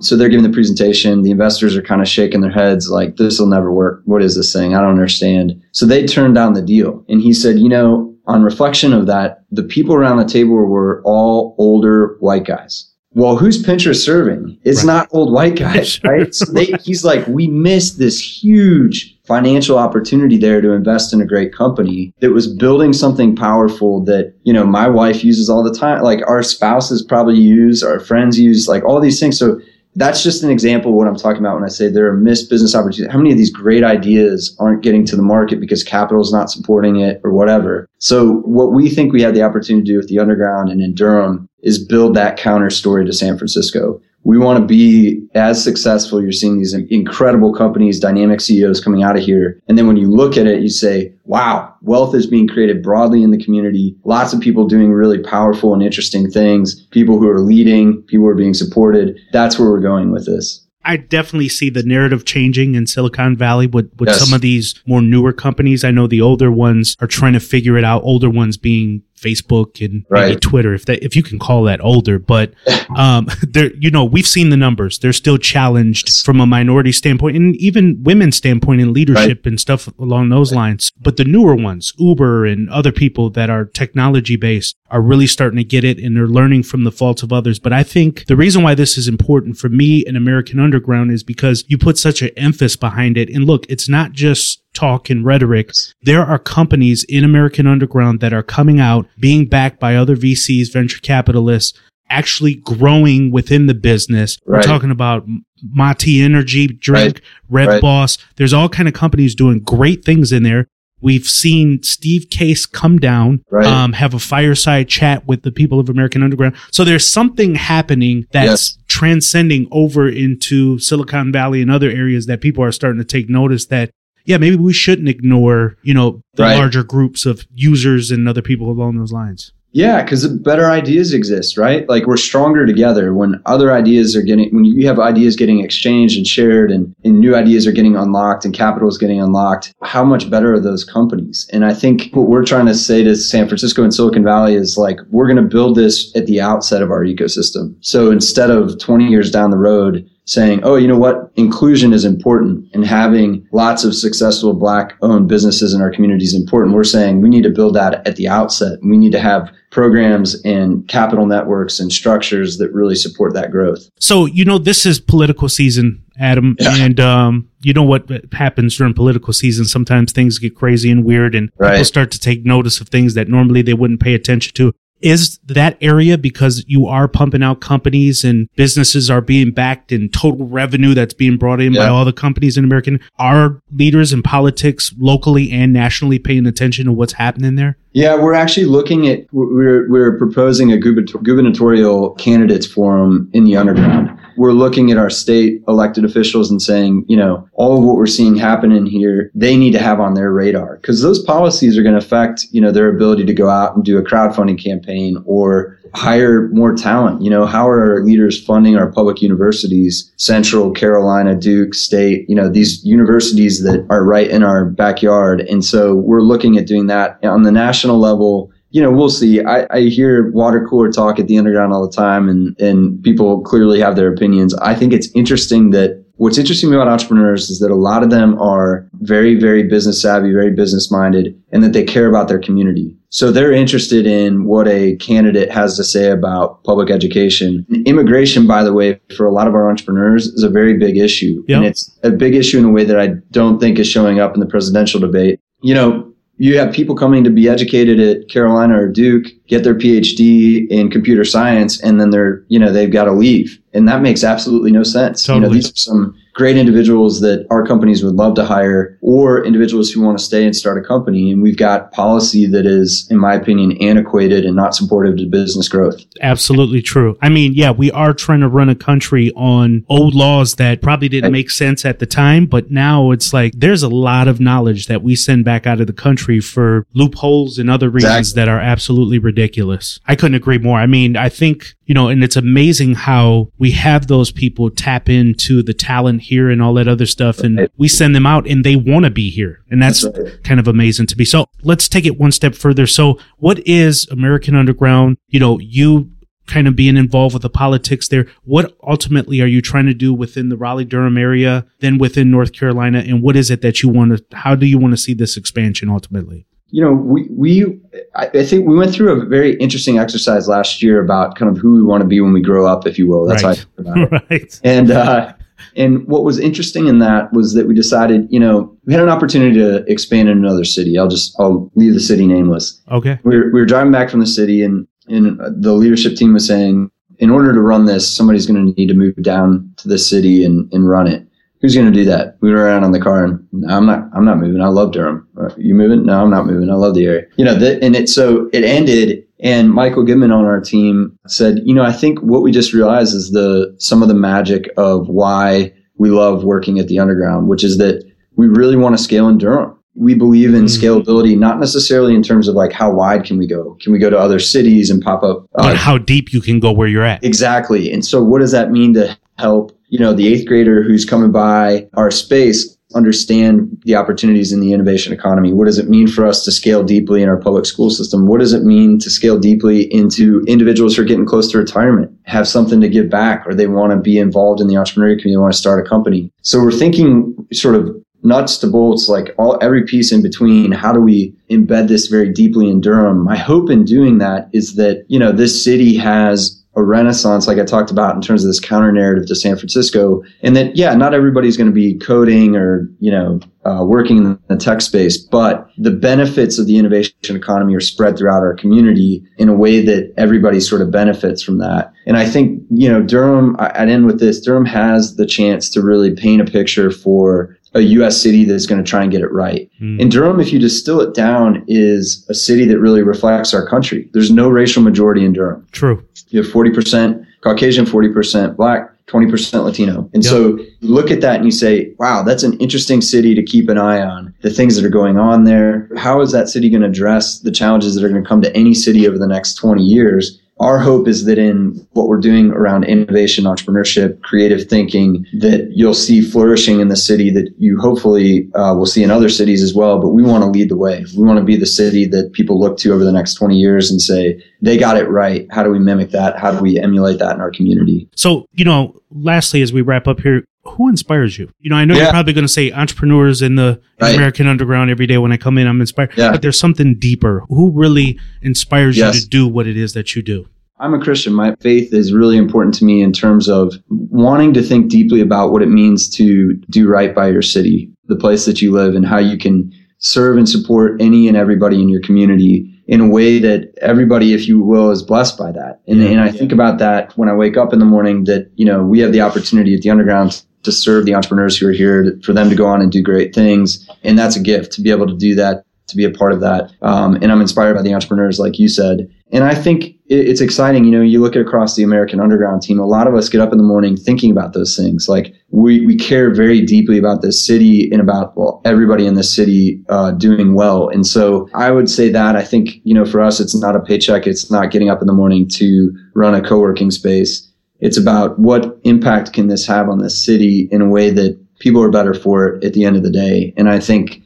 So 0.02 0.18
they're 0.18 0.30
giving 0.30 0.44
the 0.44 0.50
presentation. 0.50 1.22
The 1.22 1.32
investors 1.32 1.78
are 1.78 1.82
kind 1.82 2.02
of 2.02 2.08
shaking 2.08 2.42
their 2.42 2.52
heads 2.52 2.90
like, 2.90 3.16
this 3.16 3.40
will 3.40 3.48
never 3.48 3.72
work. 3.72 4.02
What 4.06 4.24
is 4.24 4.36
this 4.36 4.52
thing? 4.52 4.76
I 4.76 4.82
don't 4.82 4.90
understand. 4.90 5.62
So 5.72 5.86
they 5.86 6.06
turned 6.06 6.36
down 6.36 6.54
the 6.54 6.62
deal. 6.62 7.06
And 7.08 7.22
he 7.22 7.32
said, 7.32 7.60
you 7.60 7.70
know, 7.70 8.14
on 8.26 8.44
reflection 8.44 8.92
of 8.92 9.06
that, 9.06 9.44
the 9.52 9.64
people 9.64 9.94
around 9.94 10.18
the 10.18 10.26
table 10.26 10.56
were 10.56 11.02
all 11.06 11.56
older 11.58 12.18
white 12.20 12.46
guys 12.46 12.93
well, 13.16 13.38
who's 13.38 13.62
Pinterest 13.62 14.04
serving? 14.04 14.58
It's 14.64 14.84
right. 14.84 14.94
not 14.94 15.10
old 15.12 15.32
white 15.32 15.56
guys, 15.56 16.04
right? 16.04 16.34
so 16.36 16.46
they, 16.52 16.74
he's 16.84 17.04
like, 17.04 17.26
we 17.28 17.48
missed 17.48 18.00
this 18.00 18.20
huge 18.20 19.16
financial 19.26 19.78
opportunity 19.78 20.38
there 20.38 20.62
to 20.62 20.72
invest 20.72 21.14
in 21.14 21.22
a 21.22 21.26
great 21.26 21.54
company 21.54 22.14
that 22.20 22.32
was 22.32 22.48
building 22.48 22.92
something 22.92 23.36
powerful 23.36 24.04
that, 24.04 24.34
you 24.44 24.52
know, 24.52 24.66
my 24.66 24.88
wife 24.88 25.24
uses 25.24 25.50
all 25.50 25.64
the 25.64 25.74
time. 25.74 26.02
Like 26.02 26.20
our 26.28 26.44
spouses 26.44 27.04
probably 27.04 27.38
use, 27.38 27.84
our 27.84 28.00
friends 28.00 28.40
use, 28.40 28.68
like 28.68 28.84
all 28.84 29.00
these 29.00 29.20
things. 29.20 29.38
So 29.38 29.62
that's 29.96 30.24
just 30.24 30.44
an 30.44 30.50
example 30.50 30.92
of 30.92 30.96
what 30.96 31.08
I'm 31.08 31.16
talking 31.16 31.40
about 31.40 31.56
when 31.56 31.64
I 31.64 31.70
say 31.70 31.88
there 31.88 32.08
are 32.08 32.18
missed 32.18 32.50
business 32.50 32.74
opportunities. 32.74 33.12
How 33.12 33.20
many 33.20 33.32
of 33.32 33.38
these 33.38 33.52
great 33.52 33.84
ideas 33.84 34.56
aren't 34.60 34.82
getting 34.82 35.06
to 35.06 35.16
the 35.16 35.22
market 35.22 35.60
because 35.60 35.84
capital 35.84 36.22
is 36.22 36.32
not 36.32 36.50
supporting 36.50 37.00
it 37.00 37.22
or 37.24 37.32
whatever? 37.32 37.88
So 38.00 38.38
what 38.42 38.72
we 38.72 38.90
think 38.90 39.14
we 39.14 39.22
have 39.22 39.36
the 39.36 39.44
opportunity 39.44 39.86
to 39.86 39.92
do 39.94 39.98
with 39.98 40.08
the 40.08 40.20
underground 40.20 40.70
and 40.70 40.82
in 40.82 40.96
Durham 40.96 41.48
is 41.62 41.84
build 41.84 42.16
that 42.16 42.38
counter 42.38 42.70
story 42.70 43.06
to 43.06 43.14
San 43.14 43.38
Francisco 43.38 44.02
we 44.24 44.38
want 44.38 44.60
to 44.60 44.66
be 44.66 45.26
as 45.36 45.64
successful. 45.64 46.22
You're 46.22 46.32
seeing 46.32 46.58
these 46.58 46.74
incredible 46.74 47.54
companies, 47.54 48.00
dynamic 48.00 48.42
CEOs 48.42 48.84
coming 48.84 49.04
out 49.04 49.18
of 49.18 49.24
here. 49.24 49.62
And 49.68 49.78
then 49.78 49.88
when 49.88 49.98
you 49.98 50.10
look 50.10 50.38
at 50.38 50.48
it, 50.48 50.62
you 50.62 50.70
say, 50.70 51.14
wow, 51.26 51.74
wealth 51.82 52.16
is 52.16 52.28
being 52.28 52.48
created 52.48 52.84
broadly 52.84 53.24
in 53.24 53.32
the 53.32 53.44
community. 53.44 53.96
Lots 54.04 54.34
of 54.34 54.40
people 54.40 54.68
doing 54.68 54.92
really 54.92 55.22
powerful 55.22 55.74
and 55.74 55.84
interesting 55.84 56.30
things, 56.30 56.82
people 56.92 57.20
who 57.20 57.30
are 57.30 57.42
leading, 57.42 58.02
people 58.04 58.26
who 58.26 58.30
are 58.30 58.36
being 58.36 58.54
supported. 58.54 59.20
That's 59.32 59.60
where 59.60 59.70
we're 59.70 59.80
going 59.80 60.12
with 60.12 60.26
this. 60.26 60.66
I 60.86 60.98
definitely 60.98 61.50
see 61.50 61.70
the 61.70 61.84
narrative 61.84 62.26
changing 62.26 62.76
in 62.76 62.88
Silicon 62.88 63.38
Valley 63.38 63.68
with, 63.68 63.90
with 63.98 64.10
yes. 64.10 64.20
some 64.20 64.34
of 64.34 64.42
these 64.42 64.82
more 64.86 65.02
newer 65.02 65.32
companies. 65.32 65.84
I 65.86 65.92
know 65.92 66.08
the 66.08 66.22
older 66.22 66.52
ones 66.52 66.98
are 67.00 67.08
trying 67.08 67.34
to 67.34 67.40
figure 67.40 67.78
it 67.78 67.86
out, 67.86 68.04
older 68.04 68.30
ones 68.30 68.58
being 68.58 69.02
Facebook 69.24 69.84
and 69.84 70.06
right. 70.10 70.30
maybe 70.30 70.40
Twitter, 70.40 70.74
if 70.74 70.86
that 70.86 71.04
if 71.04 71.16
you 71.16 71.24
can 71.24 71.40
call 71.40 71.64
that 71.64 71.82
older. 71.82 72.20
But 72.20 72.54
um, 72.96 73.28
there, 73.42 73.74
you 73.76 73.92
know, 73.92 74.06
we've 74.06 74.28
seen 74.28 74.50
the 74.50 74.58
numbers. 74.58 75.00
They're 75.00 75.14
still 75.14 75.38
challenged 75.38 76.24
from 76.24 76.40
a 76.40 76.46
minority 76.46 76.92
standpoint 76.92 77.38
and 77.38 77.56
even 77.58 78.04
women's 78.04 78.36
standpoint 78.36 78.82
in 78.82 78.94
leadership 78.94 79.40
right. 79.40 79.46
and 79.46 79.60
stuff 79.60 79.88
along 80.00 80.30
those 80.30 80.54
lines. 80.54 80.92
But 81.02 81.18
the 81.18 81.26
newer 81.26 81.56
ones, 81.56 81.94
Uber 81.98 82.46
and 82.46 82.70
other 82.70 82.92
people 82.92 83.30
that 83.32 83.50
are 83.50 83.66
technology 83.66 84.36
based, 84.36 84.76
are 84.90 85.02
really 85.02 85.28
starting 85.28 85.58
to 85.58 85.64
get 85.64 85.84
it 85.84 85.98
and 86.00 86.16
they're 86.16 86.28
learning 86.28 86.64
from 86.64 86.84
the 86.84 86.92
faults 86.92 87.24
of 87.24 87.34
others. 87.34 87.60
But 87.60 87.74
I 87.74 87.84
think 87.84 88.28
the 88.28 88.36
reason 88.36 88.64
why 88.64 88.76
this 88.76 88.98
is 88.98 89.08
important 89.08 89.58
for 89.58 89.70
me 89.70 90.06
and 90.06 90.16
American 90.16 90.60
Underground 90.60 91.12
is 91.12 91.24
because 91.24 91.64
you 91.68 91.78
put 91.78 91.98
such 91.98 92.22
an 92.22 92.30
emphasis 92.38 92.76
behind 92.76 93.18
it. 93.18 93.30
And 93.30 93.46
look, 93.46 93.66
it's 93.70 93.90
not 93.90 94.12
just 94.12 94.63
talk 94.74 95.10
and 95.10 95.26
rhetoric. 95.26 95.72
There 96.02 96.24
are 96.24 96.40
companies 96.40 97.04
in 97.06 97.24
American 97.24 97.68
Underground 97.68 98.20
that 98.20 98.34
are 98.34 98.44
coming 98.44 98.80
out, 98.80 99.08
being 99.20 99.46
backed 99.48 99.80
by 99.80 99.96
other 99.96 100.16
VCs, 100.16 100.72
venture 100.72 101.00
capitalists, 101.00 101.78
actually 102.10 102.56
growing 102.56 103.32
within 103.32 103.68
the 103.68 103.74
business. 103.74 104.38
Right. 104.46 104.58
We're 104.58 104.64
talking 104.64 104.92
about 104.92 105.26
Mati 105.64 106.22
Energy 106.22 106.68
Drink, 106.68 107.16
right. 107.16 107.22
Red 107.50 107.68
right. 107.68 107.82
Boss. 107.82 108.18
There's 108.36 108.54
all 108.54 108.70
kind 108.70 108.88
of 108.88 108.94
companies 108.94 109.36
doing 109.36 109.60
great 109.60 110.04
things 110.04 110.32
in 110.32 110.44
there. 110.44 110.68
We've 111.02 111.26
seen 111.26 111.84
Steve 111.84 112.30
Case 112.30 112.66
come 112.66 112.98
down, 112.98 113.44
right. 113.52 113.66
um, 113.66 113.92
have 113.92 114.14
a 114.14 114.20
fireside 114.20 114.88
chat 114.88 115.28
with 115.28 115.42
the 115.42 115.52
people 115.52 115.78
of 115.78 115.90
American 115.90 116.24
Underground. 116.24 116.56
So 116.72 116.86
there's 116.86 117.06
something 117.06 117.56
happening 117.56 118.26
that's 118.32 118.48
yes. 118.48 118.78
transcending 118.88 119.68
over 119.70 120.08
into 120.08 120.80
Silicon 120.80 121.34
Valley 121.34 121.62
and 121.62 121.70
other 121.70 121.90
areas 121.90 122.26
that 122.28 122.40
people 122.40 122.64
are 122.64 122.72
starting 122.72 123.00
to 123.00 123.06
take 123.06 123.28
notice 123.28 123.66
that 123.66 123.92
yeah, 124.26 124.38
maybe 124.38 124.56
we 124.56 124.74
shouldn't 124.74 125.10
ignore, 125.10 125.78
you 125.84 125.94
know, 125.94 126.22
the 126.36 126.44
right. 126.44 126.58
larger 126.58 126.84
groups 126.84 127.26
of 127.26 127.46
users 127.54 128.12
and 128.12 128.28
other 128.28 128.42
people 128.42 128.70
along 128.70 128.98
those 128.98 129.12
lines. 129.12 129.52
Yeah, 129.74 130.04
because 130.04 130.28
better 130.28 130.70
ideas 130.70 131.14
exist, 131.14 131.58
right? 131.58 131.90
Like 131.90 132.06
we're 132.06 132.16
stronger 132.16 132.64
together 132.64 133.12
when 133.16 133.42
other 133.48 133.74
ideas 133.74 134.16
are 134.16 134.22
getting, 134.22 134.54
when 134.54 134.66
you 134.66 134.86
have 134.88 135.00
ideas 135.00 135.36
getting 135.36 135.62
exchanged 135.62 136.16
and 136.16 136.28
shared 136.28 136.72
and, 136.72 136.96
and 137.04 137.20
new 137.20 137.36
ideas 137.36 137.66
are 137.66 137.72
getting 137.72 137.96
unlocked 137.96 138.46
and 138.46 138.54
capital 138.54 138.88
is 138.88 139.00
getting 139.00 139.20
unlocked, 139.20 139.74
how 139.82 140.04
much 140.04 140.30
better 140.30 140.54
are 140.54 140.60
those 140.60 140.84
companies? 140.84 141.50
And 141.52 141.66
I 141.66 141.74
think 141.74 142.12
what 142.14 142.30
we're 142.30 142.46
trying 142.46 142.68
to 142.68 142.76
say 142.76 143.04
to 143.04 143.16
San 143.16 143.48
Francisco 143.48 143.84
and 143.84 143.92
Silicon 143.92 144.24
Valley 144.24 144.54
is 144.54 144.78
like, 144.78 145.00
we're 145.10 145.28
going 145.28 145.44
to 145.44 145.56
build 145.56 145.76
this 145.76 146.16
at 146.16 146.28
the 146.28 146.40
outset 146.40 146.84
of 146.84 146.92
our 146.92 147.04
ecosystem. 147.04 147.76
So 147.82 148.12
instead 148.12 148.52
of 148.52 148.78
20 148.78 149.08
years 149.08 149.32
down 149.32 149.50
the 149.50 149.58
road, 149.58 150.08
saying, 150.26 150.62
oh, 150.64 150.76
you 150.76 150.88
know 150.88 150.98
what? 150.98 151.32
Inclusion 151.36 151.94
is 151.94 152.06
important 152.06 152.70
and 152.74 152.86
having 152.86 153.48
lots 153.52 153.84
of 153.84 153.94
successful 153.94 154.54
black 154.54 154.94
owned 155.02 155.28
businesses 155.28 155.74
in 155.74 155.82
our 155.82 155.92
community 155.92 156.24
is 156.24 156.34
important. 156.34 156.76
We're 156.76 156.84
saying 156.84 157.22
we 157.22 157.30
need 157.30 157.44
to 157.44 157.50
build 157.50 157.76
that 157.76 158.08
at 158.08 158.16
the 158.16 158.28
outset. 158.28 158.80
We 158.82 158.98
need 158.98 159.12
to 159.12 159.20
have 159.20 159.52
programs 159.70 160.40
and 160.46 160.88
capital 160.88 161.26
networks 161.26 161.80
and 161.80 161.92
structures 161.92 162.58
that 162.60 162.72
really 162.72 162.96
support 162.96 163.34
that 163.34 163.52
growth. 163.52 163.90
So, 164.00 164.26
you 164.26 164.46
know, 164.46 164.60
this 164.60 164.86
is 164.86 165.00
political 165.00 165.50
season, 165.50 166.04
Adam, 166.20 166.56
yeah. 166.60 166.76
and 166.78 167.00
um, 167.00 167.50
you 167.62 167.74
know 167.74 167.84
what 167.84 168.08
happens 168.34 168.78
during 168.78 168.94
political 168.94 169.34
season. 169.34 169.66
Sometimes 169.66 170.12
things 170.12 170.38
get 170.38 170.56
crazy 170.56 170.92
and 170.92 171.04
weird, 171.04 171.34
and 171.34 171.50
right. 171.58 171.72
people 171.72 171.86
start 171.86 172.12
to 172.12 172.20
take 172.20 172.46
notice 172.46 172.80
of 172.80 172.90
things 172.90 173.16
that 173.16 173.28
normally 173.28 173.64
they 173.64 173.74
wouldn't 173.74 174.00
pay 174.00 174.14
attention 174.14 174.54
to 174.56 174.74
is 175.04 175.38
that 175.46 175.78
area 175.82 176.18
because 176.18 176.64
you 176.66 176.88
are 176.88 177.08
pumping 177.08 177.44
out 177.44 177.60
companies 177.60 178.24
and 178.24 178.50
businesses 178.56 179.10
are 179.10 179.22
being 179.22 179.52
backed 179.52 179.92
and 179.92 180.12
total 180.14 180.48
revenue 180.48 180.94
that's 180.94 181.14
being 181.14 181.38
brought 181.38 181.60
in 181.60 181.74
yeah. 181.74 181.84
by 181.84 181.88
all 181.90 182.06
the 182.06 182.14
companies 182.14 182.58
in 182.58 182.64
American 182.64 183.00
are 183.20 183.60
leaders 183.72 184.14
in 184.14 184.24
politics 184.24 184.94
locally 184.98 185.52
and 185.52 185.74
nationally 185.74 186.18
paying 186.20 186.48
attention 186.48 186.86
to 186.86 186.92
what's 186.94 187.14
happening 187.14 187.56
there? 187.56 187.78
Yeah, 187.92 188.16
we're 188.16 188.34
actually 188.34 188.66
looking 188.66 189.08
at 189.08 189.28
we're 189.32 189.90
we're 189.90 190.18
proposing 190.18 190.72
a 190.72 190.78
gubernatorial 190.78 192.12
candidates 192.16 192.66
forum 192.66 193.30
in 193.34 193.44
the 193.44 193.58
underground 193.58 194.18
we're 194.38 194.52
looking 194.52 194.92
at 194.92 194.98
our 194.98 195.10
state 195.10 195.62
elected 195.68 196.06
officials 196.06 196.50
and 196.50 196.62
saying, 196.62 197.06
you 197.08 197.18
know, 197.18 197.48
all 197.54 197.78
of 197.78 197.84
what 197.84 197.96
we're 197.96 198.06
seeing 198.06 198.36
happening 198.36 198.86
here, 198.86 199.32
they 199.34 199.58
need 199.58 199.72
to 199.72 199.80
have 199.80 200.00
on 200.00 200.14
their 200.14 200.32
radar 200.32 200.78
because 200.78 201.02
those 201.02 201.22
policies 201.24 201.78
are 201.78 201.84
going 201.84 201.98
to 201.98 202.06
affect, 202.06 202.46
you 202.52 202.62
know, 202.62 202.72
their 202.72 202.94
ability 202.94 203.26
to 203.26 203.34
go 203.34 203.50
out 203.50 203.76
and 203.76 203.84
do 203.84 203.98
a 203.98 204.04
crowdfunding 204.04 204.62
campaign 204.62 205.22
or 205.26 205.78
hire 205.94 206.50
more 206.50 206.76
talent. 206.76 207.22
You 207.22 207.30
know, 207.30 207.46
how 207.46 207.68
are 207.68 207.98
our 207.98 208.04
leaders 208.04 208.44
funding 208.44 208.78
our 208.78 208.92
public 208.92 209.22
universities, 209.22 210.12
Central, 210.18 210.72
Carolina, 210.72 211.36
Duke, 211.36 211.74
State, 211.74 212.26
you 212.28 212.36
know, 212.36 212.50
these 212.50 212.84
universities 212.84 213.64
that 213.64 213.86
are 213.90 214.04
right 214.04 214.30
in 214.30 214.44
our 214.44 214.66
backyard. 214.66 215.42
And 215.42 215.64
so 215.64 215.96
we're 215.96 216.22
looking 216.22 216.58
at 216.58 216.68
doing 216.68 216.88
that 216.88 217.20
on 217.24 217.44
the 217.44 217.52
national 217.52 218.00
level 218.00 218.52
you 218.74 218.82
know, 218.82 218.92
we'll 218.92 219.10
see. 219.10 219.40
I, 219.40 219.68
I 219.70 219.82
hear 219.82 220.32
water 220.32 220.66
cooler 220.68 220.92
talk 220.92 221.20
at 221.20 221.28
the 221.28 221.38
underground 221.38 221.74
all 221.74 221.88
the 221.88 221.96
time, 221.96 222.28
and, 222.28 222.60
and 222.60 223.02
people 223.04 223.42
clearly 223.42 223.80
have 223.80 223.96
their 223.96 224.12
opinions. 224.12 224.56
I 224.56 224.74
think 224.74 224.94
it's 224.94 225.10
interesting 225.14 225.70
that 225.70 226.04
what's 226.16 226.40
interesting 226.40 226.74
about 226.74 226.88
entrepreneurs 226.88 227.52
is 227.52 227.60
that 227.60 227.70
a 227.70 227.76
lot 227.76 228.02
of 228.02 228.10
them 228.10 228.40
are 228.42 228.90
very, 229.02 229.36
very 229.36 229.62
business 229.62 230.02
savvy, 230.02 230.32
very 230.32 230.50
business 230.50 230.92
minded, 230.92 231.40
and 231.52 231.64
that 231.64 231.74
they 231.74 231.84
care 231.84 232.08
about 232.10 232.28
their 232.28 232.40
community. 232.40 232.98
So 233.10 233.32
they're 233.32 233.52
interested 233.52 234.08
in 234.08 234.46
what 234.46 234.68
a 234.68 234.96
candidate 234.96 235.52
has 235.52 235.78
to 235.78 235.84
say 235.84 236.10
about 236.10 236.64
public 236.64 236.90
education. 236.90 237.68
Immigration, 237.86 238.48
by 238.48 238.64
the 238.64 238.74
way, 238.74 239.00
for 239.16 239.28
a 239.28 239.32
lot 239.32 239.48
of 239.48 239.54
our 239.54 239.70
entrepreneurs 239.70 240.26
is 240.26 240.42
a 240.42 240.50
very 240.50 240.80
big 240.80 240.98
issue. 240.98 241.44
Yep. 241.48 241.58
And 241.58 241.66
it's 241.68 242.00
a 242.02 242.10
big 242.10 242.34
issue 242.34 242.58
in 242.58 242.66
a 242.66 242.72
way 242.72 242.86
that 242.86 243.00
I 243.00 243.10
don't 243.30 243.60
think 243.60 243.78
is 243.78 243.88
showing 243.88 244.20
up 244.20 244.34
in 244.34 244.40
the 244.40 244.48
presidential 244.48 245.00
debate. 245.00 245.40
You 245.62 245.76
know, 245.76 246.13
you 246.38 246.58
have 246.58 246.74
people 246.74 246.96
coming 246.96 247.24
to 247.24 247.30
be 247.30 247.48
educated 247.48 248.00
at 248.00 248.28
Carolina 248.28 248.80
or 248.80 248.88
Duke, 248.88 249.28
get 249.48 249.64
their 249.64 249.76
PhD 249.76 250.68
in 250.70 250.90
computer 250.90 251.24
science, 251.24 251.82
and 251.82 252.00
then 252.00 252.10
they're, 252.10 252.44
you 252.48 252.58
know, 252.58 252.72
they've 252.72 252.92
got 252.92 253.06
to 253.06 253.12
leave. 253.12 253.60
And 253.74 253.88
that 253.88 254.02
makes 254.02 254.24
absolutely 254.24 254.72
no 254.72 254.84
sense. 254.84 255.24
Totally. 255.24 255.42
You 255.42 255.48
know, 255.48 255.54
these 255.54 255.72
are 255.72 255.76
some 255.76 256.20
great 256.34 256.58
individuals 256.58 257.22
that 257.22 257.46
our 257.52 257.66
companies 257.66 258.04
would 258.04 258.16
love 258.16 258.34
to 258.36 258.46
hire 258.46 258.98
or 259.02 259.46
individuals 259.46 259.92
who 259.92 260.02
want 260.02 260.18
to 260.18 260.24
stay 260.24 260.46
and 260.46 260.56
start 260.56 260.84
a 260.84 260.88
company. 260.88 261.32
And 261.32 261.42
we've 261.42 261.58
got 261.58 261.92
policy 261.92 262.46
that 262.48 262.66
is, 262.66 263.08
in 263.10 263.18
my 263.18 263.36
opinion, 263.36 263.78
antiquated 263.82 264.44
and 264.44 264.56
not 264.56 264.76
supportive 264.76 265.18
to 265.18 265.26
business 265.26 265.70
growth. 265.70 266.04
Absolutely 266.22 266.82
true. 266.82 267.18
I 267.22 267.30
mean, 267.30 267.54
yeah, 267.54 267.72
we 267.72 267.92
are 267.92 268.14
trying 268.14 268.40
to 268.40 268.48
run 268.48 268.70
a 268.70 268.76
country 268.76 269.32
on 269.36 269.86
old 269.90 270.16
laws 270.16 270.56
that 270.56 270.82
probably 270.82 271.10
didn't 271.10 271.32
make 271.32 271.52
sense 271.52 271.86
at 271.86 272.00
the 272.00 272.06
time, 272.06 272.48
but 272.48 272.72
now 272.72 273.12
it's 273.12 273.32
like 273.32 273.54
there's 273.56 273.84
a 273.84 273.90
lot 273.90 274.28
of 274.28 274.40
knowledge 274.40 274.88
that 274.88 275.04
we 275.04 275.16
send 275.16 275.46
back 275.46 275.68
out 275.68 275.80
of 275.80 275.88
the 275.88 275.94
country 275.94 276.40
for 276.40 276.88
loopholes 276.94 277.60
and 277.60 277.70
other 277.70 277.90
reasons 277.90 278.30
exactly. 278.30 278.42
that 278.42 278.50
are 278.50 278.60
absolutely 278.60 279.20
ridiculous. 279.20 280.00
I 280.08 280.16
couldn't 280.16 280.36
agree 280.36 280.58
more. 280.58 280.80
I 280.80 280.88
mean, 280.88 281.16
I 281.16 281.30
think, 281.30 281.76
you 281.86 281.94
know, 281.94 282.08
and 282.08 282.24
it's 282.24 282.36
amazing 282.36 282.96
how 282.96 283.52
we 283.58 283.72
have 283.72 284.08
those 284.08 284.32
people 284.32 284.70
tap 284.70 285.10
into 285.10 285.62
the 285.62 285.74
talent 285.74 286.22
here 286.22 286.50
and 286.50 286.62
all 286.62 286.74
that 286.76 286.88
other 286.88 287.06
stuff. 287.06 287.40
And 287.40 287.70
we 287.78 287.88
send 287.88 288.16
them 288.16 288.26
out 288.26 288.48
and 288.48 288.64
they 288.64 288.76
want 288.76 289.06
to 289.06 289.12
be 289.12 289.30
here. 289.30 289.64
And 289.70 289.82
that's, 289.82 290.04
that's 290.04 290.18
right. 290.18 290.44
kind 290.44 290.60
of 290.60 290.68
amazing 290.68 291.08
to 291.08 291.18
be. 291.18 291.26
So 291.26 291.48
let's 291.62 291.90
take 291.90 292.06
it 292.06 292.20
one 292.20 292.32
step 292.32 292.56
further. 292.56 292.88
So 292.88 293.20
what 293.38 293.60
is 293.68 294.08
American 294.10 294.56
Underground? 294.56 295.18
You 295.28 295.40
know, 295.40 295.60
you 295.60 296.12
kind 296.46 296.68
of 296.68 296.76
being 296.76 296.98
involved 296.98 297.34
with 297.34 297.42
the 297.42 297.50
politics 297.50 298.08
there. 298.08 298.28
What 298.44 298.76
ultimately 298.84 299.42
are 299.42 299.48
you 299.48 299.62
trying 299.62 299.86
to 299.86 299.94
do 299.94 300.14
within 300.14 300.50
the 300.50 300.58
Raleigh 300.58 300.86
Durham 300.86 301.18
area, 301.18 301.66
then 301.80 301.98
within 301.98 302.32
North 302.32 302.54
Carolina? 302.54 303.00
And 303.00 303.22
what 303.22 303.36
is 303.36 303.50
it 303.50 303.62
that 303.62 303.82
you 303.82 303.90
want 303.90 304.18
to, 304.18 304.38
how 304.38 304.56
do 304.56 304.66
you 304.66 304.78
want 304.78 304.92
to 304.92 304.98
see 304.98 305.14
this 305.14 305.38
expansion 305.38 305.90
ultimately? 305.90 306.46
You 306.74 306.82
know, 306.82 306.92
we, 306.92 307.28
we, 307.30 307.80
I 308.16 308.44
think 308.44 308.68
we 308.68 308.76
went 308.76 308.96
through 308.96 309.22
a 309.22 309.26
very 309.26 309.54
interesting 309.58 310.00
exercise 310.00 310.48
last 310.48 310.82
year 310.82 311.04
about 311.04 311.36
kind 311.36 311.56
of 311.56 311.62
who 311.62 311.76
we 311.76 311.84
want 311.84 312.02
to 312.02 312.08
be 312.08 312.20
when 312.20 312.34
we 312.34 312.42
grow 312.42 312.66
up, 312.66 312.88
if 312.88 312.98
you 312.98 313.08
will. 313.08 313.28
That's 313.28 313.44
right. 313.44 313.64
how 313.86 313.94
I 313.94 314.06
right. 314.32 314.60
And, 314.64 314.90
uh, 314.90 315.34
and 315.76 316.04
what 316.08 316.24
was 316.24 316.40
interesting 316.40 316.88
in 316.88 316.98
that 316.98 317.32
was 317.32 317.54
that 317.54 317.68
we 317.68 317.76
decided, 317.76 318.26
you 318.32 318.40
know, 318.40 318.76
we 318.86 318.94
had 318.94 319.04
an 319.04 319.10
opportunity 319.10 319.56
to 319.60 319.86
expand 319.92 320.30
in 320.30 320.40
another 320.40 320.64
city. 320.64 320.98
I'll 320.98 321.08
just, 321.08 321.40
I'll 321.40 321.72
leave 321.76 321.94
the 321.94 322.00
city 322.00 322.26
nameless. 322.26 322.82
Okay. 322.92 323.20
We 323.24 323.38
were, 323.38 323.46
we 323.46 323.60
were 323.60 323.66
driving 323.66 323.92
back 323.92 324.10
from 324.10 324.20
the 324.20 324.26
city 324.26 324.64
and, 324.64 324.88
and 325.10 325.40
the 325.64 325.74
leadership 325.74 326.16
team 326.16 326.34
was 326.34 326.48
saying, 326.48 326.90
in 327.20 327.30
order 327.30 327.54
to 327.54 327.62
run 327.62 327.86
this, 327.86 328.10
somebody's 328.12 328.48
going 328.48 328.66
to 328.66 328.74
need 328.74 328.88
to 328.88 328.96
move 328.96 329.16
down 329.22 329.72
to 329.78 329.88
the 329.88 330.00
city 330.00 330.44
and, 330.44 330.74
and 330.74 330.90
run 330.90 331.06
it. 331.06 331.28
Who's 331.64 331.74
going 331.74 331.92
to 331.92 331.98
do 331.98 332.06
that? 332.06 332.38
We 332.42 332.52
were 332.52 332.62
around 332.66 332.84
on 332.84 332.92
the 332.92 333.00
car 333.00 333.24
and 333.24 333.40
I'm 333.72 333.86
not, 333.86 334.10
I'm 334.14 334.26
not 334.26 334.38
moving. 334.38 334.62
I 334.62 334.68
love 334.68 334.92
Durham. 334.92 335.28
Are 335.38 335.52
you 335.58 335.74
moving? 335.74 336.06
No, 336.06 336.22
I'm 336.22 336.30
not 336.30 336.46
moving. 336.46 336.70
I 336.70 336.76
love 336.76 336.94
the 336.94 337.06
area. 337.06 337.26
You 337.38 337.46
know, 337.46 337.56
the, 337.56 337.82
and 337.82 337.96
it, 337.96 338.10
so 338.10 338.50
it 338.52 338.66
ended 338.66 339.26
and 339.40 339.72
Michael 339.72 340.04
Goodman 340.04 340.32
on 340.32 340.46
our 340.46 340.62
team 340.62 341.18
said, 341.28 341.60
you 341.66 341.74
know, 341.74 341.84
I 341.84 341.92
think 341.92 342.20
what 342.20 342.44
we 342.44 342.52
just 342.52 342.74
realized 342.74 343.14
is 343.14 343.32
the, 343.32 343.76
some 343.78 344.02
of 344.02 344.08
the 344.08 344.14
magic 344.14 344.70
of 344.78 345.10
why 345.10 345.74
we 345.98 346.10
love 346.10 346.44
working 346.44 346.80
at 346.80 346.88
the 346.88 347.00
underground, 347.00 347.50
which 347.50 347.64
is 347.64 347.78
that 347.78 348.04
we 348.36 348.48
really 348.48 348.78
want 348.78 348.98
to 348.98 349.04
scale 349.04 349.28
in 349.28 349.38
Durham. 349.38 349.78
We 349.96 350.16
believe 350.16 350.54
in 350.54 350.66
mm-hmm. 350.66 350.84
scalability, 350.84 351.38
not 351.38 351.60
necessarily 351.60 352.16
in 352.16 352.24
terms 352.24 352.48
of 352.48 352.56
like 352.56 352.72
how 352.72 352.92
wide 352.92 353.26
can 353.26 353.38
we 353.38 353.48
go? 353.48 353.78
Can 353.82 353.94
we 353.94 354.00
go 354.00 354.10
to 354.10 354.18
other 354.18 354.40
cities 354.40 354.90
and 354.90 355.02
pop 355.02 355.24
up? 355.24 355.46
Uh, 355.56 355.76
how 355.76 355.98
deep 355.98 356.34
you 356.34 356.42
can 356.42 356.60
go 356.60 356.72
where 356.72 356.88
you're 356.88 357.04
at. 357.04 357.24
Exactly. 357.24 357.92
And 357.92 358.04
so 358.04 358.24
what 358.24 358.40
does 358.40 358.52
that 358.52 358.72
mean 358.72 358.94
to 358.96 359.18
help, 359.38 359.78
you 359.90 360.00
know, 360.00 360.14
the 360.14 360.28
eighth 360.34 360.48
grader 360.48 360.84
who's 360.84 361.06
coming 361.06 361.32
by 361.32 361.88
our 361.94 362.10
space 362.10 362.78
understand 362.96 363.82
the 363.86 363.96
opportunities 363.96 364.52
in 364.52 364.60
the 364.60 364.74
innovation 364.74 365.14
economy? 365.14 365.54
What 365.54 365.66
does 365.66 365.78
it 365.78 365.90
mean 365.90 366.08
for 366.08 366.26
us 366.26 366.44
to 366.46 366.52
scale 366.52 366.84
deeply 366.84 367.22
in 367.22 367.30
our 367.30 367.38
public 367.38 367.66
school 367.66 367.90
system? 367.90 368.28
What 368.28 368.40
does 368.40 368.54
it 368.54 368.64
mean 368.64 369.00
to 369.00 369.10
scale 369.10 369.40
deeply 369.40 369.94
into 369.94 370.44
individuals 370.48 370.96
who 370.96 371.02
are 371.02 371.06
getting 371.06 371.26
close 371.26 371.52
to 371.52 371.58
retirement, 371.58 372.12
have 372.24 372.48
something 372.48 372.82
to 372.82 372.90
give 372.90 373.10
back, 373.10 373.46
or 373.46 373.54
they 373.54 373.68
want 373.68 373.92
to 373.92 373.98
be 373.98 374.18
involved 374.18 374.62
in 374.62 374.68
the 374.68 374.76
entrepreneurial 374.76 375.20
community, 375.20 375.38
want 375.38 375.54
to 375.54 375.60
start 375.60 375.86
a 375.86 375.90
company? 375.90 376.32
So 376.42 376.60
we're 376.60 376.72
thinking 376.72 377.36
sort 377.52 377.76
of 377.76 377.96
nuts 378.24 378.58
to 378.60 378.68
bolts, 378.68 379.10
like 379.10 379.34
all 379.38 379.58
every 379.62 379.84
piece 379.84 380.12
in 380.12 380.22
between. 380.22 380.72
How 380.72 380.92
do 380.92 381.02
we 381.02 381.36
embed 381.50 381.88
this 381.88 382.08
very 382.08 382.30
deeply 382.30 382.70
in 382.70 382.82
Durham? 382.82 383.24
My 383.24 383.38
hope 383.38 383.70
in 383.70 383.86
doing 383.86 384.18
that 384.20 384.50
is 384.54 384.76
that, 384.76 385.06
you 385.08 385.20
know, 385.20 385.32
this 385.32 385.64
city 385.64 385.96
has 385.98 386.64
a 386.76 386.84
renaissance, 386.84 387.48
like 387.48 387.60
I 387.60 387.66
talked 387.66 387.92
about 387.92 388.16
in 388.16 388.22
terms 388.22 388.44
of 388.44 388.50
this 388.50 388.60
counter 388.60 388.92
narrative 388.92 389.28
to 389.28 389.36
San 389.36 389.56
Francisco, 389.56 390.24
and 390.42 390.56
that 390.56 390.76
yeah, 390.76 390.96
not 390.96 391.14
everybody's 391.14 391.56
going 391.56 391.68
to 391.68 391.74
be 391.74 392.00
coding 392.00 392.56
or 392.56 392.90
you 393.00 393.12
know 393.12 393.40
uh, 393.66 393.84
working 393.86 394.18
in 394.18 394.40
the 394.48 394.58
tech 394.58 394.82
space, 394.82 395.18
but 395.18 395.70
the 395.78 395.92
benefits 395.92 396.58
of 396.58 396.66
the 396.66 396.78
innovation 396.78 397.14
economy 397.36 397.76
are 397.76 397.80
spread 397.80 398.18
throughout 398.18 398.42
our 398.42 398.56
community 398.56 399.24
in 399.38 399.50
a 399.50 399.54
way 399.54 399.86
that 399.86 400.12
everybody 400.18 400.60
sort 400.60 400.82
of 400.82 400.90
benefits 400.90 401.44
from 401.44 401.60
that. 401.60 401.94
And 402.08 402.18
I 402.18 402.28
think 402.28 402.64
you 402.72 402.90
know 402.90 403.04
Durham. 403.04 403.56
I'd 403.60 403.90
end 403.90 404.08
with 404.08 404.20
this: 404.20 404.42
Durham 404.42 404.66
has 404.66 405.16
the 405.16 405.28
chance 405.28 405.70
to 405.72 405.82
really 405.82 406.16
paint 406.16 406.42
a 406.42 406.52
picture 406.52 406.90
for 406.90 407.56
a 407.76 407.82
U.S. 407.82 408.22
city 408.22 408.46
that's 408.46 408.66
going 408.66 408.84
to 408.84 408.90
try 408.90 409.04
and 409.04 409.12
get 409.12 409.22
it 409.22 409.32
right. 409.32 409.70
Mm. 409.82 410.02
And 410.02 410.12
Durham, 410.12 410.40
if 410.40 410.54
you 410.54 410.60
distill 410.60 411.02
it 411.02 411.14
down, 411.14 411.64
is 411.68 412.26
a 412.30 412.34
city 412.34 412.66
that 412.66 412.80
really 412.80 413.02
reflects 413.02 413.54
our 413.54 413.68
country. 413.68 414.10
There's 414.14 414.32
no 414.32 414.50
racial 414.50 414.84
majority 414.84 415.26
in 415.26 415.34
Durham. 415.34 415.66
True. 415.72 416.06
You 416.30 416.44
have 416.44 416.52
40% 416.52 417.26
Caucasian, 417.42 417.86
40% 417.86 418.56
Black, 418.56 418.90
20% 419.08 419.64
Latino. 419.64 420.10
And 420.14 420.24
yep. 420.24 420.32
so 420.32 420.58
you 420.58 420.68
look 420.82 421.12
at 421.12 421.22
that 421.22 421.36
and 421.38 421.46
you 421.46 421.52
say, 421.52 421.94
wow, 422.00 422.24
that's 422.24 422.44
an 422.44 422.58
interesting 422.60 423.02
city 423.02 423.36
to 423.36 423.44
keep 423.44 423.70
an 423.70 423.78
eye 423.78 424.02
on. 424.02 424.34
The 424.42 424.50
things 424.50 424.76
that 424.76 424.86
are 424.86 424.90
going 424.90 425.18
on 425.18 425.44
there. 425.44 425.90
How 425.98 426.22
is 426.22 426.32
that 426.32 426.50
city 426.50 426.70
going 426.70 426.82
to 426.82 426.88
address 426.88 427.40
the 427.40 427.52
challenges 427.52 427.96
that 427.96 428.04
are 428.04 428.10
going 428.10 428.24
to 428.24 428.28
come 428.28 428.42
to 428.42 428.56
any 428.56 428.74
city 428.74 429.08
over 429.08 429.18
the 429.18 429.28
next 429.28 429.56
20 429.56 429.84
years? 429.84 430.40
Our 430.64 430.80
hope 430.80 431.10
is 431.10 431.26
that 431.26 431.38
in 431.38 431.86
what 431.92 432.08
we're 432.08 432.20
doing 432.20 432.52
around 432.52 432.86
innovation, 432.86 433.44
entrepreneurship, 433.44 434.22
creative 434.22 434.70
thinking, 434.70 435.26
that 435.34 435.70
you'll 435.74 435.94
see 435.94 436.22
flourishing 436.22 436.80
in 436.80 436.88
the 436.88 436.96
city 436.96 437.30
that 437.32 437.54
you 437.58 437.78
hopefully 437.80 438.50
uh, 438.56 438.74
will 438.74 438.86
see 438.86 439.04
in 439.04 439.12
other 439.12 439.28
cities 439.28 439.62
as 439.62 439.74
well. 439.74 440.00
But 440.00 440.10
we 440.10 440.24
want 440.24 440.44
to 440.44 440.50
lead 440.50 440.70
the 440.70 440.78
way. 440.78 441.06
We 441.18 441.24
want 441.24 441.38
to 441.40 441.46
be 441.46 441.58
the 441.58 441.66
city 441.66 442.06
that 442.08 442.32
people 442.32 442.60
look 442.60 442.78
to 442.80 442.94
over 442.94 443.04
the 443.04 443.12
next 443.12 443.34
20 443.34 443.58
years 443.58 443.92
and 443.92 444.02
say, 444.02 444.42
they 444.62 444.78
got 444.78 444.96
it 444.96 445.10
right. 445.10 445.46
How 445.52 445.64
do 445.64 445.70
we 445.70 445.80
mimic 445.80 446.12
that? 446.12 446.40
How 446.40 446.52
do 446.52 446.62
we 446.62 446.80
emulate 446.80 447.20
that 447.20 447.36
in 447.36 447.42
our 447.42 447.52
community? 447.52 448.08
So, 448.16 448.48
you 448.54 448.64
know, 448.64 448.96
lastly, 449.12 449.62
as 449.62 449.74
we 449.74 449.82
wrap 449.82 450.08
up 450.08 450.22
here, 450.22 450.46
who 450.64 450.90
inspires 450.90 451.38
you? 451.38 451.52
You 451.60 451.70
know, 451.70 451.76
I 451.76 451.86
know 451.86 451.96
yeah. 451.96 452.04
you're 452.04 452.12
probably 452.12 452.34
going 452.34 452.46
to 452.46 452.52
say 452.52 452.72
entrepreneurs 452.72 453.42
in 453.42 453.56
the 453.56 453.82
right. 454.02 454.16
American 454.16 454.48
underground 454.48 454.90
every 454.90 455.08
day 455.08 455.18
when 455.18 455.32
I 455.32 455.38
come 455.38 455.58
in, 455.58 455.68
I'm 455.68 455.82
inspired. 455.82 456.12
Yeah. 456.16 456.32
But 456.32 456.42
there's 456.42 456.60
something 456.60 456.96
deeper. 456.96 457.44
Who 457.50 457.72
really 457.72 458.20
inspires 458.42 458.98
yes. 458.98 459.16
you 459.16 459.22
to 459.22 459.28
do 459.28 459.48
what 459.48 459.68
it 459.68 459.78
is 459.78 459.94
that 459.94 460.16
you 460.16 460.22
do? 460.22 460.48
I'm 460.80 460.94
a 460.94 461.00
Christian. 461.00 461.34
My 461.34 461.56
faith 461.62 461.94
is 461.94 462.14
really 462.14 462.38
important 462.38 462.74
to 462.76 462.86
me 462.86 463.02
in 463.02 463.14
terms 463.14 463.48
of 463.48 463.74
wanting 463.90 464.54
to 464.54 464.62
think 464.62 464.90
deeply 464.90 465.22
about 465.22 465.52
what 465.52 465.62
it 465.62 465.70
means 465.70 466.10
to 466.16 466.56
do 466.70 466.90
right 466.90 467.14
by 467.14 467.30
your 467.30 467.42
city, 467.42 467.92
the 468.06 468.16
place 468.16 468.46
that 468.46 468.62
you 468.62 468.72
live, 468.72 468.96
and 468.96 469.06
how 469.06 469.20
you 469.20 469.38
can 469.38 469.72
serve 470.00 470.38
and 470.38 470.50
support 470.50 471.02
any 471.02 471.28
and 471.28 471.38
everybody 471.38 471.82
in 471.82 471.88
your 471.88 472.02
community 472.02 472.70
in 472.88 473.00
a 473.00 473.08
way 473.08 473.40
that 473.40 473.74
everybody, 473.82 474.34
if 474.34 474.48
you 474.48 474.60
will, 474.60 474.92
is 474.92 475.02
blessed 475.02 475.38
by 475.38 475.52
that. 475.52 475.80
And, 475.88 476.02
yeah, 476.02 476.10
and 476.10 476.20
I 476.20 476.26
yeah. 476.26 476.32
think 476.34 476.52
about 476.52 476.80
that 476.80 477.18
when 477.18 477.30
I 477.30 477.34
wake 477.34 477.56
up 477.56 477.72
in 477.72 477.80
the 477.80 477.86
morning 477.86 478.26
that, 478.26 478.52
you 478.56 478.66
know, 478.66 478.84
we 478.84 479.00
have 479.00 479.14
the 479.14 479.22
opportunity 479.22 479.74
at 479.74 479.82
the 479.82 479.90
underground 479.90 480.44
to 480.64 480.72
serve 480.72 481.06
the 481.06 481.16
entrepreneurs 481.16 481.58
who 481.58 481.68
are 481.68 481.72
here, 481.72 482.04
to, 482.04 482.22
for 482.22 482.34
them 482.34 482.50
to 482.50 482.56
go 482.56 482.66
on 482.66 482.82
and 482.82 482.92
do 482.92 483.02
great 483.02 483.34
things. 483.34 483.88
And 484.04 484.18
that's 484.18 484.36
a 484.36 484.42
gift 484.42 484.72
to 484.74 484.82
be 484.82 484.92
able 484.92 485.08
to 485.08 485.16
do 485.16 485.36
that, 485.36 485.66
to 485.88 485.96
be 485.96 486.06
a 486.06 486.10
part 486.10 486.32
of 486.32 486.40
that. 486.42 486.72
Um, 486.82 487.16
and 487.16 487.32
I'm 487.32 487.42
inspired 487.42 487.76
by 487.76 487.82
the 487.82 487.94
entrepreneurs, 487.94 488.40
like 488.40 488.58
you 488.58 488.68
said. 488.68 489.10
And 489.32 489.44
I 489.44 489.56
think 489.56 489.86
it, 490.08 490.28
it's 490.30 490.42
exciting. 490.42 490.86
You 490.86 490.92
know, 490.92 491.02
you 491.02 491.20
look 491.20 491.36
at 491.36 491.42
across 491.42 491.76
the 491.76 491.84
American 491.84 492.20
Underground 492.20 492.62
team, 492.62 492.80
a 492.80 492.86
lot 492.86 493.08
of 493.08 493.16
us 493.16 493.30
get 493.30 493.42
up 493.42 493.52
in 493.52 493.58
the 493.58 493.64
morning 493.64 493.98
thinking 493.98 494.32
about 494.32 494.54
those 494.54 494.78
things. 494.78 495.10
Like 495.10 495.34
we, 495.50 495.86
we 495.86 495.98
care 495.98 496.34
very 496.34 496.62
deeply 496.62 496.98
about 496.98 497.22
this 497.22 497.44
city 497.44 497.90
and 497.92 498.00
about 498.00 498.38
well, 498.38 498.62
everybody 498.64 499.06
in 499.08 499.16
the 499.16 499.24
city 499.24 499.84
uh, 499.90 500.12
doing 500.12 500.54
well. 500.54 500.88
And 500.88 501.06
so 501.06 501.50
I 501.54 501.72
would 501.72 501.90
say 501.90 502.10
that 502.10 502.36
I 502.36 502.44
think, 502.44 502.76
you 502.84 502.94
know, 502.94 503.06
for 503.06 503.22
us, 503.22 503.40
it's 503.40 503.60
not 503.60 503.76
a 503.76 503.80
paycheck. 503.80 504.28
It's 504.28 504.52
not 504.52 504.72
getting 504.72 504.90
up 504.90 505.02
in 505.02 505.08
the 505.08 505.14
morning 505.14 505.48
to 505.56 505.92
run 506.14 506.36
a 506.36 506.42
co-working 506.48 506.92
space. 506.92 507.50
It's 507.84 507.98
about 507.98 508.40
what 508.40 508.80
impact 508.86 509.34
can 509.34 509.50
this 509.50 509.68
have 509.68 509.90
on 509.90 510.00
the 510.00 510.10
city 510.10 510.70
in 510.72 510.82
a 510.82 510.88
way 510.88 511.10
that 511.10 511.38
people 511.60 511.84
are 511.84 511.92
better 511.92 512.14
for 512.14 512.48
it 512.48 512.64
at 512.64 512.74
the 512.74 512.86
end 512.86 512.96
of 512.96 513.04
the 513.04 513.12
day. 513.12 513.54
And 513.58 513.70
I 513.70 513.78
think, 513.78 514.22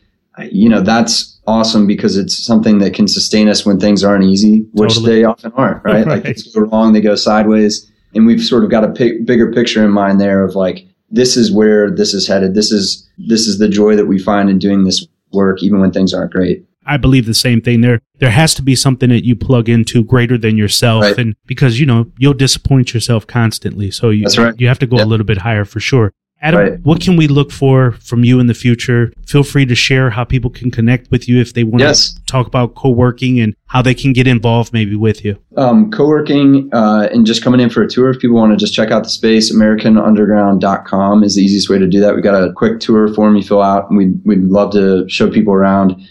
you 0.51 0.69
know, 0.69 0.81
that's 0.81 1.39
awesome 1.47 1.87
because 1.87 2.17
it's 2.17 2.37
something 2.37 2.77
that 2.77 2.93
can 2.93 3.07
sustain 3.07 3.49
us 3.49 3.65
when 3.65 3.79
things 3.79 4.03
aren't 4.03 4.25
easy, 4.25 4.59
which 4.73 4.93
totally. 4.93 5.15
they 5.15 5.23
often 5.23 5.51
aren't, 5.53 5.83
right? 5.83 6.05
right? 6.05 6.07
Like 6.07 6.23
things 6.23 6.53
go 6.53 6.61
wrong, 6.61 6.93
they 6.93 7.01
go 7.01 7.15
sideways. 7.15 7.91
And 8.13 8.27
we've 8.27 8.43
sort 8.43 8.63
of 8.63 8.69
got 8.69 8.83
a 8.83 8.91
p- 8.91 9.21
bigger 9.23 9.51
picture 9.51 9.83
in 9.83 9.91
mind 9.91 10.21
there 10.21 10.45
of 10.45 10.53
like, 10.53 10.85
this 11.09 11.35
is 11.35 11.51
where 11.51 11.89
this 11.89 12.13
is 12.13 12.27
headed. 12.27 12.53
This 12.53 12.71
is, 12.71 13.09
this 13.17 13.47
is 13.47 13.57
the 13.57 13.69
joy 13.69 13.95
that 13.95 14.05
we 14.05 14.19
find 14.19 14.51
in 14.51 14.59
doing 14.59 14.83
this 14.83 15.03
work, 15.31 15.63
even 15.63 15.79
when 15.79 15.91
things 15.91 16.13
aren't 16.13 16.31
great. 16.31 16.63
I 16.87 16.97
believe 16.97 17.25
the 17.25 17.33
same 17.33 17.61
thing. 17.61 17.81
There, 17.81 18.01
there 18.19 18.31
has 18.31 18.53
to 18.55 18.61
be 18.61 18.75
something 18.75 19.09
that 19.09 19.25
you 19.25 19.35
plug 19.35 19.69
into 19.69 20.03
greater 20.03 20.37
than 20.37 20.57
yourself, 20.57 21.03
right. 21.03 21.17
and 21.17 21.35
because 21.45 21.79
you 21.79 21.85
know 21.85 22.11
you'll 22.17 22.33
disappoint 22.33 22.93
yourself 22.93 23.27
constantly, 23.27 23.91
so 23.91 24.09
you 24.09 24.25
right. 24.37 24.59
you 24.59 24.67
have 24.67 24.79
to 24.79 24.87
go 24.87 24.97
yep. 24.97 25.05
a 25.05 25.09
little 25.09 25.25
bit 25.25 25.39
higher 25.39 25.65
for 25.65 25.79
sure. 25.79 26.13
Adam, 26.39 26.59
right. 26.59 26.79
what 26.81 27.01
can 27.01 27.15
we 27.15 27.27
look 27.27 27.51
for 27.51 27.93
from 27.93 28.23
you 28.23 28.39
in 28.39 28.45
the 28.45 28.53
future? 28.53 29.11
Feel 29.25 29.43
free 29.43 29.65
to 29.65 29.73
share 29.73 30.11
how 30.11 30.23
people 30.23 30.51
can 30.51 30.69
connect 30.69 31.09
with 31.09 31.27
you 31.27 31.41
if 31.41 31.53
they 31.53 31.63
want 31.63 31.79
yes. 31.79 32.13
to 32.13 32.23
talk 32.25 32.45
about 32.45 32.75
co-working 32.75 33.39
and 33.39 33.55
how 33.65 33.81
they 33.81 33.95
can 33.95 34.13
get 34.13 34.27
involved 34.27 34.71
maybe 34.71 34.95
with 34.95 35.25
you. 35.25 35.37
Um, 35.57 35.89
co-working 35.89 36.69
uh, 36.73 37.09
and 37.11 37.25
just 37.25 37.43
coming 37.43 37.59
in 37.59 37.71
for 37.71 37.81
a 37.81 37.89
tour. 37.89 38.11
If 38.11 38.19
people 38.19 38.37
want 38.37 38.51
to 38.51 38.57
just 38.57 38.75
check 38.75 38.91
out 38.91 39.03
the 39.03 39.09
space, 39.09 39.51
AmericanUnderground.com 39.53 41.23
is 41.23 41.35
the 41.35 41.41
easiest 41.41 41.69
way 41.69 41.79
to 41.79 41.87
do 41.87 41.99
that. 42.01 42.13
We've 42.13 42.23
got 42.23 42.41
a 42.41 42.53
quick 42.53 42.79
tour 42.79 43.11
form 43.15 43.35
you 43.35 43.43
fill 43.43 43.63
out, 43.63 43.89
and 43.89 43.97
we'd, 43.97 44.23
we'd 44.23 44.43
love 44.43 44.71
to 44.73 45.09
show 45.09 45.31
people 45.31 45.53
around. 45.53 46.07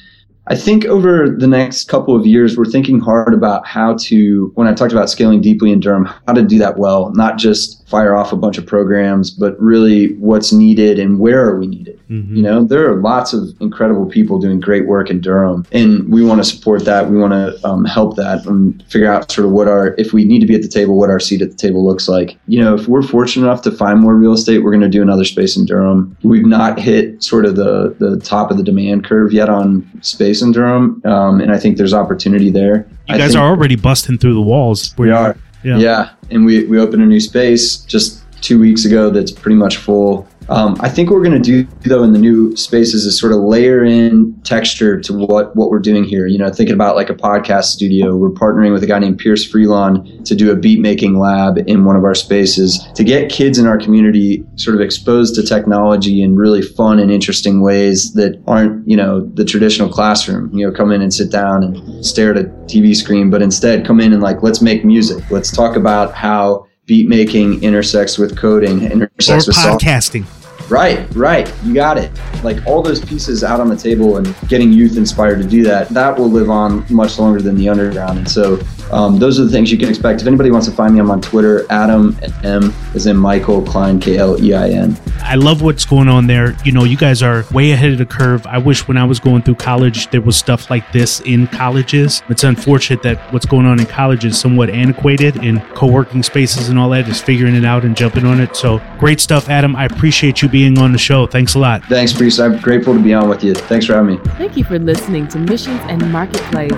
I 0.49 0.55
think 0.55 0.85
over 0.85 1.29
the 1.29 1.47
next 1.49 1.89
couple 1.89 2.15
of 2.15 2.25
years, 2.25 2.57
we're 2.57 2.67
thinking 2.67 3.01
hard 3.01 3.35
about 3.35 3.67
how 3.67 3.95
to, 3.95 4.53
when 4.55 4.69
I 4.69 4.75
talked 4.75 4.93
about 4.93 5.11
scaling 5.11 5.41
deeply 5.41 5.73
in 5.73 5.81
Durham, 5.81 6.09
how 6.27 6.35
to 6.35 6.43
do 6.43 6.59
that 6.59 6.79
well, 6.79 7.11
not 7.15 7.37
just 7.37 7.86
fire 7.87 8.17
off 8.17 8.33
a 8.33 8.37
bunch 8.37 8.59
of 8.59 8.67
programs, 8.67 9.31
but 9.31 9.59
really 9.61 10.15
what's 10.15 10.53
needed 10.53 10.99
and 10.99 11.19
where 11.21 11.49
are 11.49 11.59
we 11.59 11.67
needed. 11.67 11.99
Mm-hmm. 12.11 12.37
You 12.37 12.43
know, 12.43 12.65
there 12.65 12.91
are 12.91 13.01
lots 13.01 13.33
of 13.33 13.55
incredible 13.61 14.07
people 14.07 14.39
doing 14.39 14.61
great 14.61 14.87
work 14.87 15.11
in 15.11 15.21
Durham, 15.21 15.67
and 15.73 16.09
we 16.13 16.25
want 16.25 16.41
to 16.41 16.45
support 16.45 16.85
that. 16.85 17.11
We 17.11 17.19
want 17.19 17.33
to 17.33 17.67
um, 17.67 17.85
help 17.85 18.17
that 18.17 18.45
and 18.47 18.83
figure 18.89 19.11
out 19.11 19.31
sort 19.31 19.47
of 19.47 19.53
what 19.53 19.69
our, 19.69 19.95
if 19.99 20.13
we 20.13 20.25
need 20.25 20.41
to 20.41 20.47
be 20.47 20.55
at 20.55 20.63
the 20.63 20.69
table, 20.69 20.97
what 20.97 21.11
our 21.11 21.21
seat 21.21 21.43
at 21.43 21.51
the 21.51 21.57
table 21.57 21.85
looks 21.85 22.09
like. 22.09 22.37
You 22.49 22.61
know, 22.61 22.75
if 22.75 22.89
we're 22.89 23.03
fortunate 23.03 23.47
enough 23.47 23.63
to 23.63 23.73
find 23.73 24.01
more 24.01 24.15
real 24.15 24.33
estate, 24.33 24.59
we're 24.59 24.73
going 24.73 24.81
to 24.83 24.89
do 24.89 25.03
another 25.03 25.25
space 25.25 25.57
in 25.57 25.65
Durham. 25.65 26.17
We've 26.23 26.47
not 26.47 26.79
hit 26.79 27.23
sort 27.23 27.45
of 27.45 27.57
the 27.57 27.97
the 27.99 28.19
top 28.21 28.51
of 28.51 28.57
the 28.57 28.63
demand 28.63 29.05
curve 29.05 29.33
yet 29.33 29.49
on 29.49 29.89
space 30.03 30.43
in 30.43 30.53
Durham, 30.53 31.03
um, 31.05 31.41
and 31.41 31.53
I 31.53 31.59
think 31.59 31.77
there's 31.77 31.95
opportunity 31.95 32.51
there. 32.51 32.89
You 33.09 33.19
guys 33.19 33.37
are 33.37 33.47
already 33.47 33.77
busting 33.77 34.19
through 34.19 34.35
the 34.35 34.43
walls. 34.43 34.95
We 34.99 35.11
are. 35.11 35.37
Yeah. 35.63 35.79
yeah, 35.79 36.11
and 36.31 36.45
we 36.45 36.65
we 36.67 36.79
opened 36.79 37.03
a 37.03 37.07
new 37.07 37.21
space 37.21 37.79
just 37.79 38.23
two 38.41 38.59
weeks 38.59 38.85
ago 38.85 39.11
that's 39.11 39.33
pretty 39.33 39.57
much 39.57 39.79
full. 39.79 40.29
Um, 40.49 40.77
I 40.81 40.89
think 40.89 41.11
what 41.11 41.17
we're 41.17 41.25
going 41.25 41.43
to 41.43 41.65
do 41.65 41.69
though 41.89 42.03
in 42.03 42.13
the 42.13 42.19
new 42.19 42.57
spaces 42.57 43.05
is 43.05 43.19
sort 43.19 43.33
of 43.33 43.41
layer 43.41 43.85
in 43.85 44.41
texture 44.43 45.01
to 45.01 45.13
what 45.13 45.55
what 45.57 45.71
we're 45.71 45.81
doing 45.81 46.05
here. 46.05 46.27
You 46.27 46.39
know, 46.39 46.51
thinking 46.51 46.75
about 46.75 46.97
like 46.97 47.11
a 47.11 47.15
podcast 47.15 47.65
studio, 47.65 48.17
we're 48.17 48.31
partnering 48.31 48.73
with 48.73 48.83
a 48.83 48.87
guy 48.87 48.99
named 48.99 49.19
Pierce 49.19 49.51
Freelon 49.51 50.25
to 50.25 50.35
do 50.35 50.51
a 50.51 50.57
beat 50.57 50.81
making 50.81 51.19
lab 51.19 51.59
in 51.69 51.85
one 51.85 51.97
of 51.97 52.05
our 52.05 52.15
spaces 52.15 52.87
to 52.95 53.05
get 53.05 53.31
kids 53.31 53.59
in 53.59 53.67
our 53.67 53.79
community 53.79 54.45
sort 54.57 54.77
of 54.77 54.81
exposed 54.81 55.35
to 55.35 55.43
technology 55.43 56.23
in 56.23 56.37
really 56.37 56.63
fun 56.63 56.99
and 56.99 57.11
interesting 57.11 57.61
ways 57.61 58.13
that 58.15 58.41
aren't 58.47 58.87
you 58.89 58.97
know 58.97 59.21
the 59.35 59.45
traditional 59.45 59.89
classroom. 59.89 60.53
You 60.57 60.67
know, 60.67 60.77
come 60.77 60.93
in 60.93 61.03
and 61.03 61.13
sit 61.13 61.31
down 61.31 61.65
and 61.65 62.07
stare 62.07 62.31
at 62.31 62.39
a 62.39 62.45
TV 62.67 62.95
screen, 62.95 63.31
but 63.31 63.43
instead 63.43 63.87
come 63.87 64.01
in 64.01 64.13
and 64.13 64.23
like 64.23 64.43
let's 64.43 64.63
make 64.63 64.85
music. 64.85 65.29
Let's 65.31 65.51
talk 65.51 65.77
about 65.77 66.15
how 66.15 66.66
beat 66.87 67.09
making 67.09 67.63
intersects 67.63 68.19
with 68.19 68.37
coding, 68.37 68.83
intersects 68.83 69.47
or 69.47 69.51
with 69.51 69.57
podcasting. 69.57 70.25
Software. 70.25 70.46
Right, 70.69 71.07
right. 71.15 71.53
You 71.63 71.75
got 71.75 71.97
it. 71.97 72.11
Like 72.43 72.65
all 72.67 72.83
those 72.83 73.05
pieces 73.05 73.45
out 73.45 73.61
on 73.61 73.69
the 73.69 73.77
table 73.77 74.17
and 74.17 74.35
getting 74.49 74.73
youth 74.73 74.97
inspired 74.97 75.41
to 75.43 75.49
do 75.49 75.63
that, 75.65 75.89
that 75.91 76.19
will 76.19 76.31
live 76.31 76.51
on 76.51 76.85
much 76.93 77.19
longer 77.19 77.41
than 77.41 77.55
the 77.55 77.69
underground. 77.69 78.19
And 78.19 78.29
so 78.29 78.61
um, 78.91 79.19
those 79.19 79.41
are 79.41 79.45
the 79.45 79.51
things 79.51 79.71
you 79.71 79.79
can 79.79 79.89
expect. 79.89 80.21
If 80.21 80.27
anybody 80.27 80.51
wants 80.51 80.67
to 80.69 80.73
find 80.73 80.95
me, 80.95 81.01
I'm 81.01 81.11
on 81.11 81.21
Twitter. 81.21 81.67
Adam 81.71 82.17
M 82.45 82.73
is 82.95 83.07
in 83.07 83.17
Michael 83.17 83.63
Klein 83.63 84.01
K 84.01 84.17
L 84.17 84.43
E 84.43 84.55
I 84.55 84.69
N. 84.69 84.97
I 85.21 85.35
love 85.35 85.63
what's 85.63 85.85
going 85.85 86.09
on 86.09 86.27
there. 86.27 86.57
You 86.65 86.73
know, 86.73 86.85
you 86.85 86.97
guys 86.97 87.23
are 87.23 87.45
way 87.53 87.73
ahead 87.73 87.93
of 87.93 87.99
the 87.99 88.07
curve. 88.07 88.47
I 88.47 88.59
wish 88.59 88.87
when 88.87 88.97
I 88.97 89.05
was 89.05 89.19
going 89.19 89.43
through 89.43 89.57
college 89.57 90.09
there 90.11 90.21
was 90.21 90.37
stuff 90.37 90.71
like 90.71 90.93
this 90.93 91.21
in 91.21 91.47
colleges. 91.49 92.23
It's 92.29 92.45
unfortunate 92.45 93.03
that 93.03 93.33
what's 93.33 93.47
going 93.47 93.67
on 93.67 93.81
in 93.81 93.87
college 93.87 94.25
is 94.25 94.39
somewhat 94.39 94.71
antiquated 94.71 95.37
in 95.45 95.61
co-working 95.75 96.23
spaces 96.23 96.69
and 96.69 96.79
all 96.79 96.91
that. 96.91 97.09
Is 97.09 97.21
figuring 97.21 97.55
it 97.55 97.65
out 97.65 97.85
and 97.85 97.97
jumping 97.97 98.25
on 98.25 98.41
it. 98.41 98.57
So 98.57 98.81
great 98.99 99.21
stuff, 99.21 99.49
Adam. 99.49 99.75
I 99.75 99.85
appreciate 99.87 100.43
you 100.43 100.49
being 100.57 100.79
on 100.79 100.91
the 100.91 100.97
show. 100.99 101.27
Thanks 101.27 101.55
a 101.55 101.59
lot. 101.59 101.85
Thanks, 101.85 102.15
Priest. 102.15 102.41
I'm 102.41 102.59
grateful 102.59 102.95
to 102.95 103.03
be 103.03 103.13
on 103.13 103.29
with 103.29 103.45
you. 103.45 103.53
Thanks 103.53 103.85
for 103.85 103.93
having 103.93 104.17
me. 104.17 104.23
Thank 104.39 104.57
you 104.57 104.65
for 104.65 104.79
listening 104.79 105.29
to 105.29 105.39
Missions 105.39 105.83
and 105.83 106.11
Marketplace. 106.11 106.73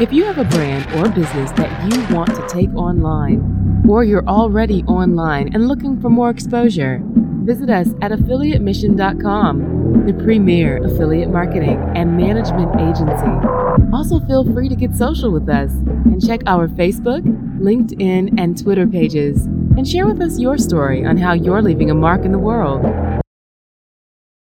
If 0.00 0.12
you 0.12 0.24
have 0.24 0.38
a 0.38 0.44
brand 0.44 0.84
or 0.94 1.08
business 1.08 1.50
that 1.52 1.70
you 1.90 2.14
want 2.14 2.30
to 2.36 2.46
take 2.46 2.72
online, 2.76 3.82
or 3.88 4.04
you're 4.04 4.24
already 4.28 4.84
online 4.84 5.52
and 5.52 5.66
looking 5.66 6.00
for 6.00 6.10
more 6.10 6.30
exposure, 6.30 7.00
visit 7.42 7.70
us 7.70 7.88
at 8.02 8.12
affiliatemission.com, 8.12 10.06
the 10.06 10.14
premier 10.22 10.76
affiliate 10.84 11.30
marketing 11.30 11.82
and 11.96 12.16
management 12.16 12.70
agency. 12.80 13.34
Also, 13.92 14.20
feel 14.28 14.44
free 14.54 14.68
to 14.68 14.76
get 14.76 14.94
social 14.94 15.32
with 15.32 15.48
us 15.48 15.72
and 15.72 16.24
check 16.24 16.40
our 16.46 16.68
Facebook, 16.68 17.22
LinkedIn, 17.58 18.38
and 18.38 18.56
Twitter 18.62 18.86
pages 18.86 19.46
and 19.76 19.88
share 19.88 20.06
with 20.06 20.20
us 20.20 20.38
your 20.38 20.56
story 20.56 21.04
on 21.04 21.16
how 21.16 21.32
you're 21.32 21.62
leaving 21.62 21.90
a 21.90 21.94
mark 21.94 22.24
in 22.24 22.30
the 22.30 22.38
world. 22.38 22.84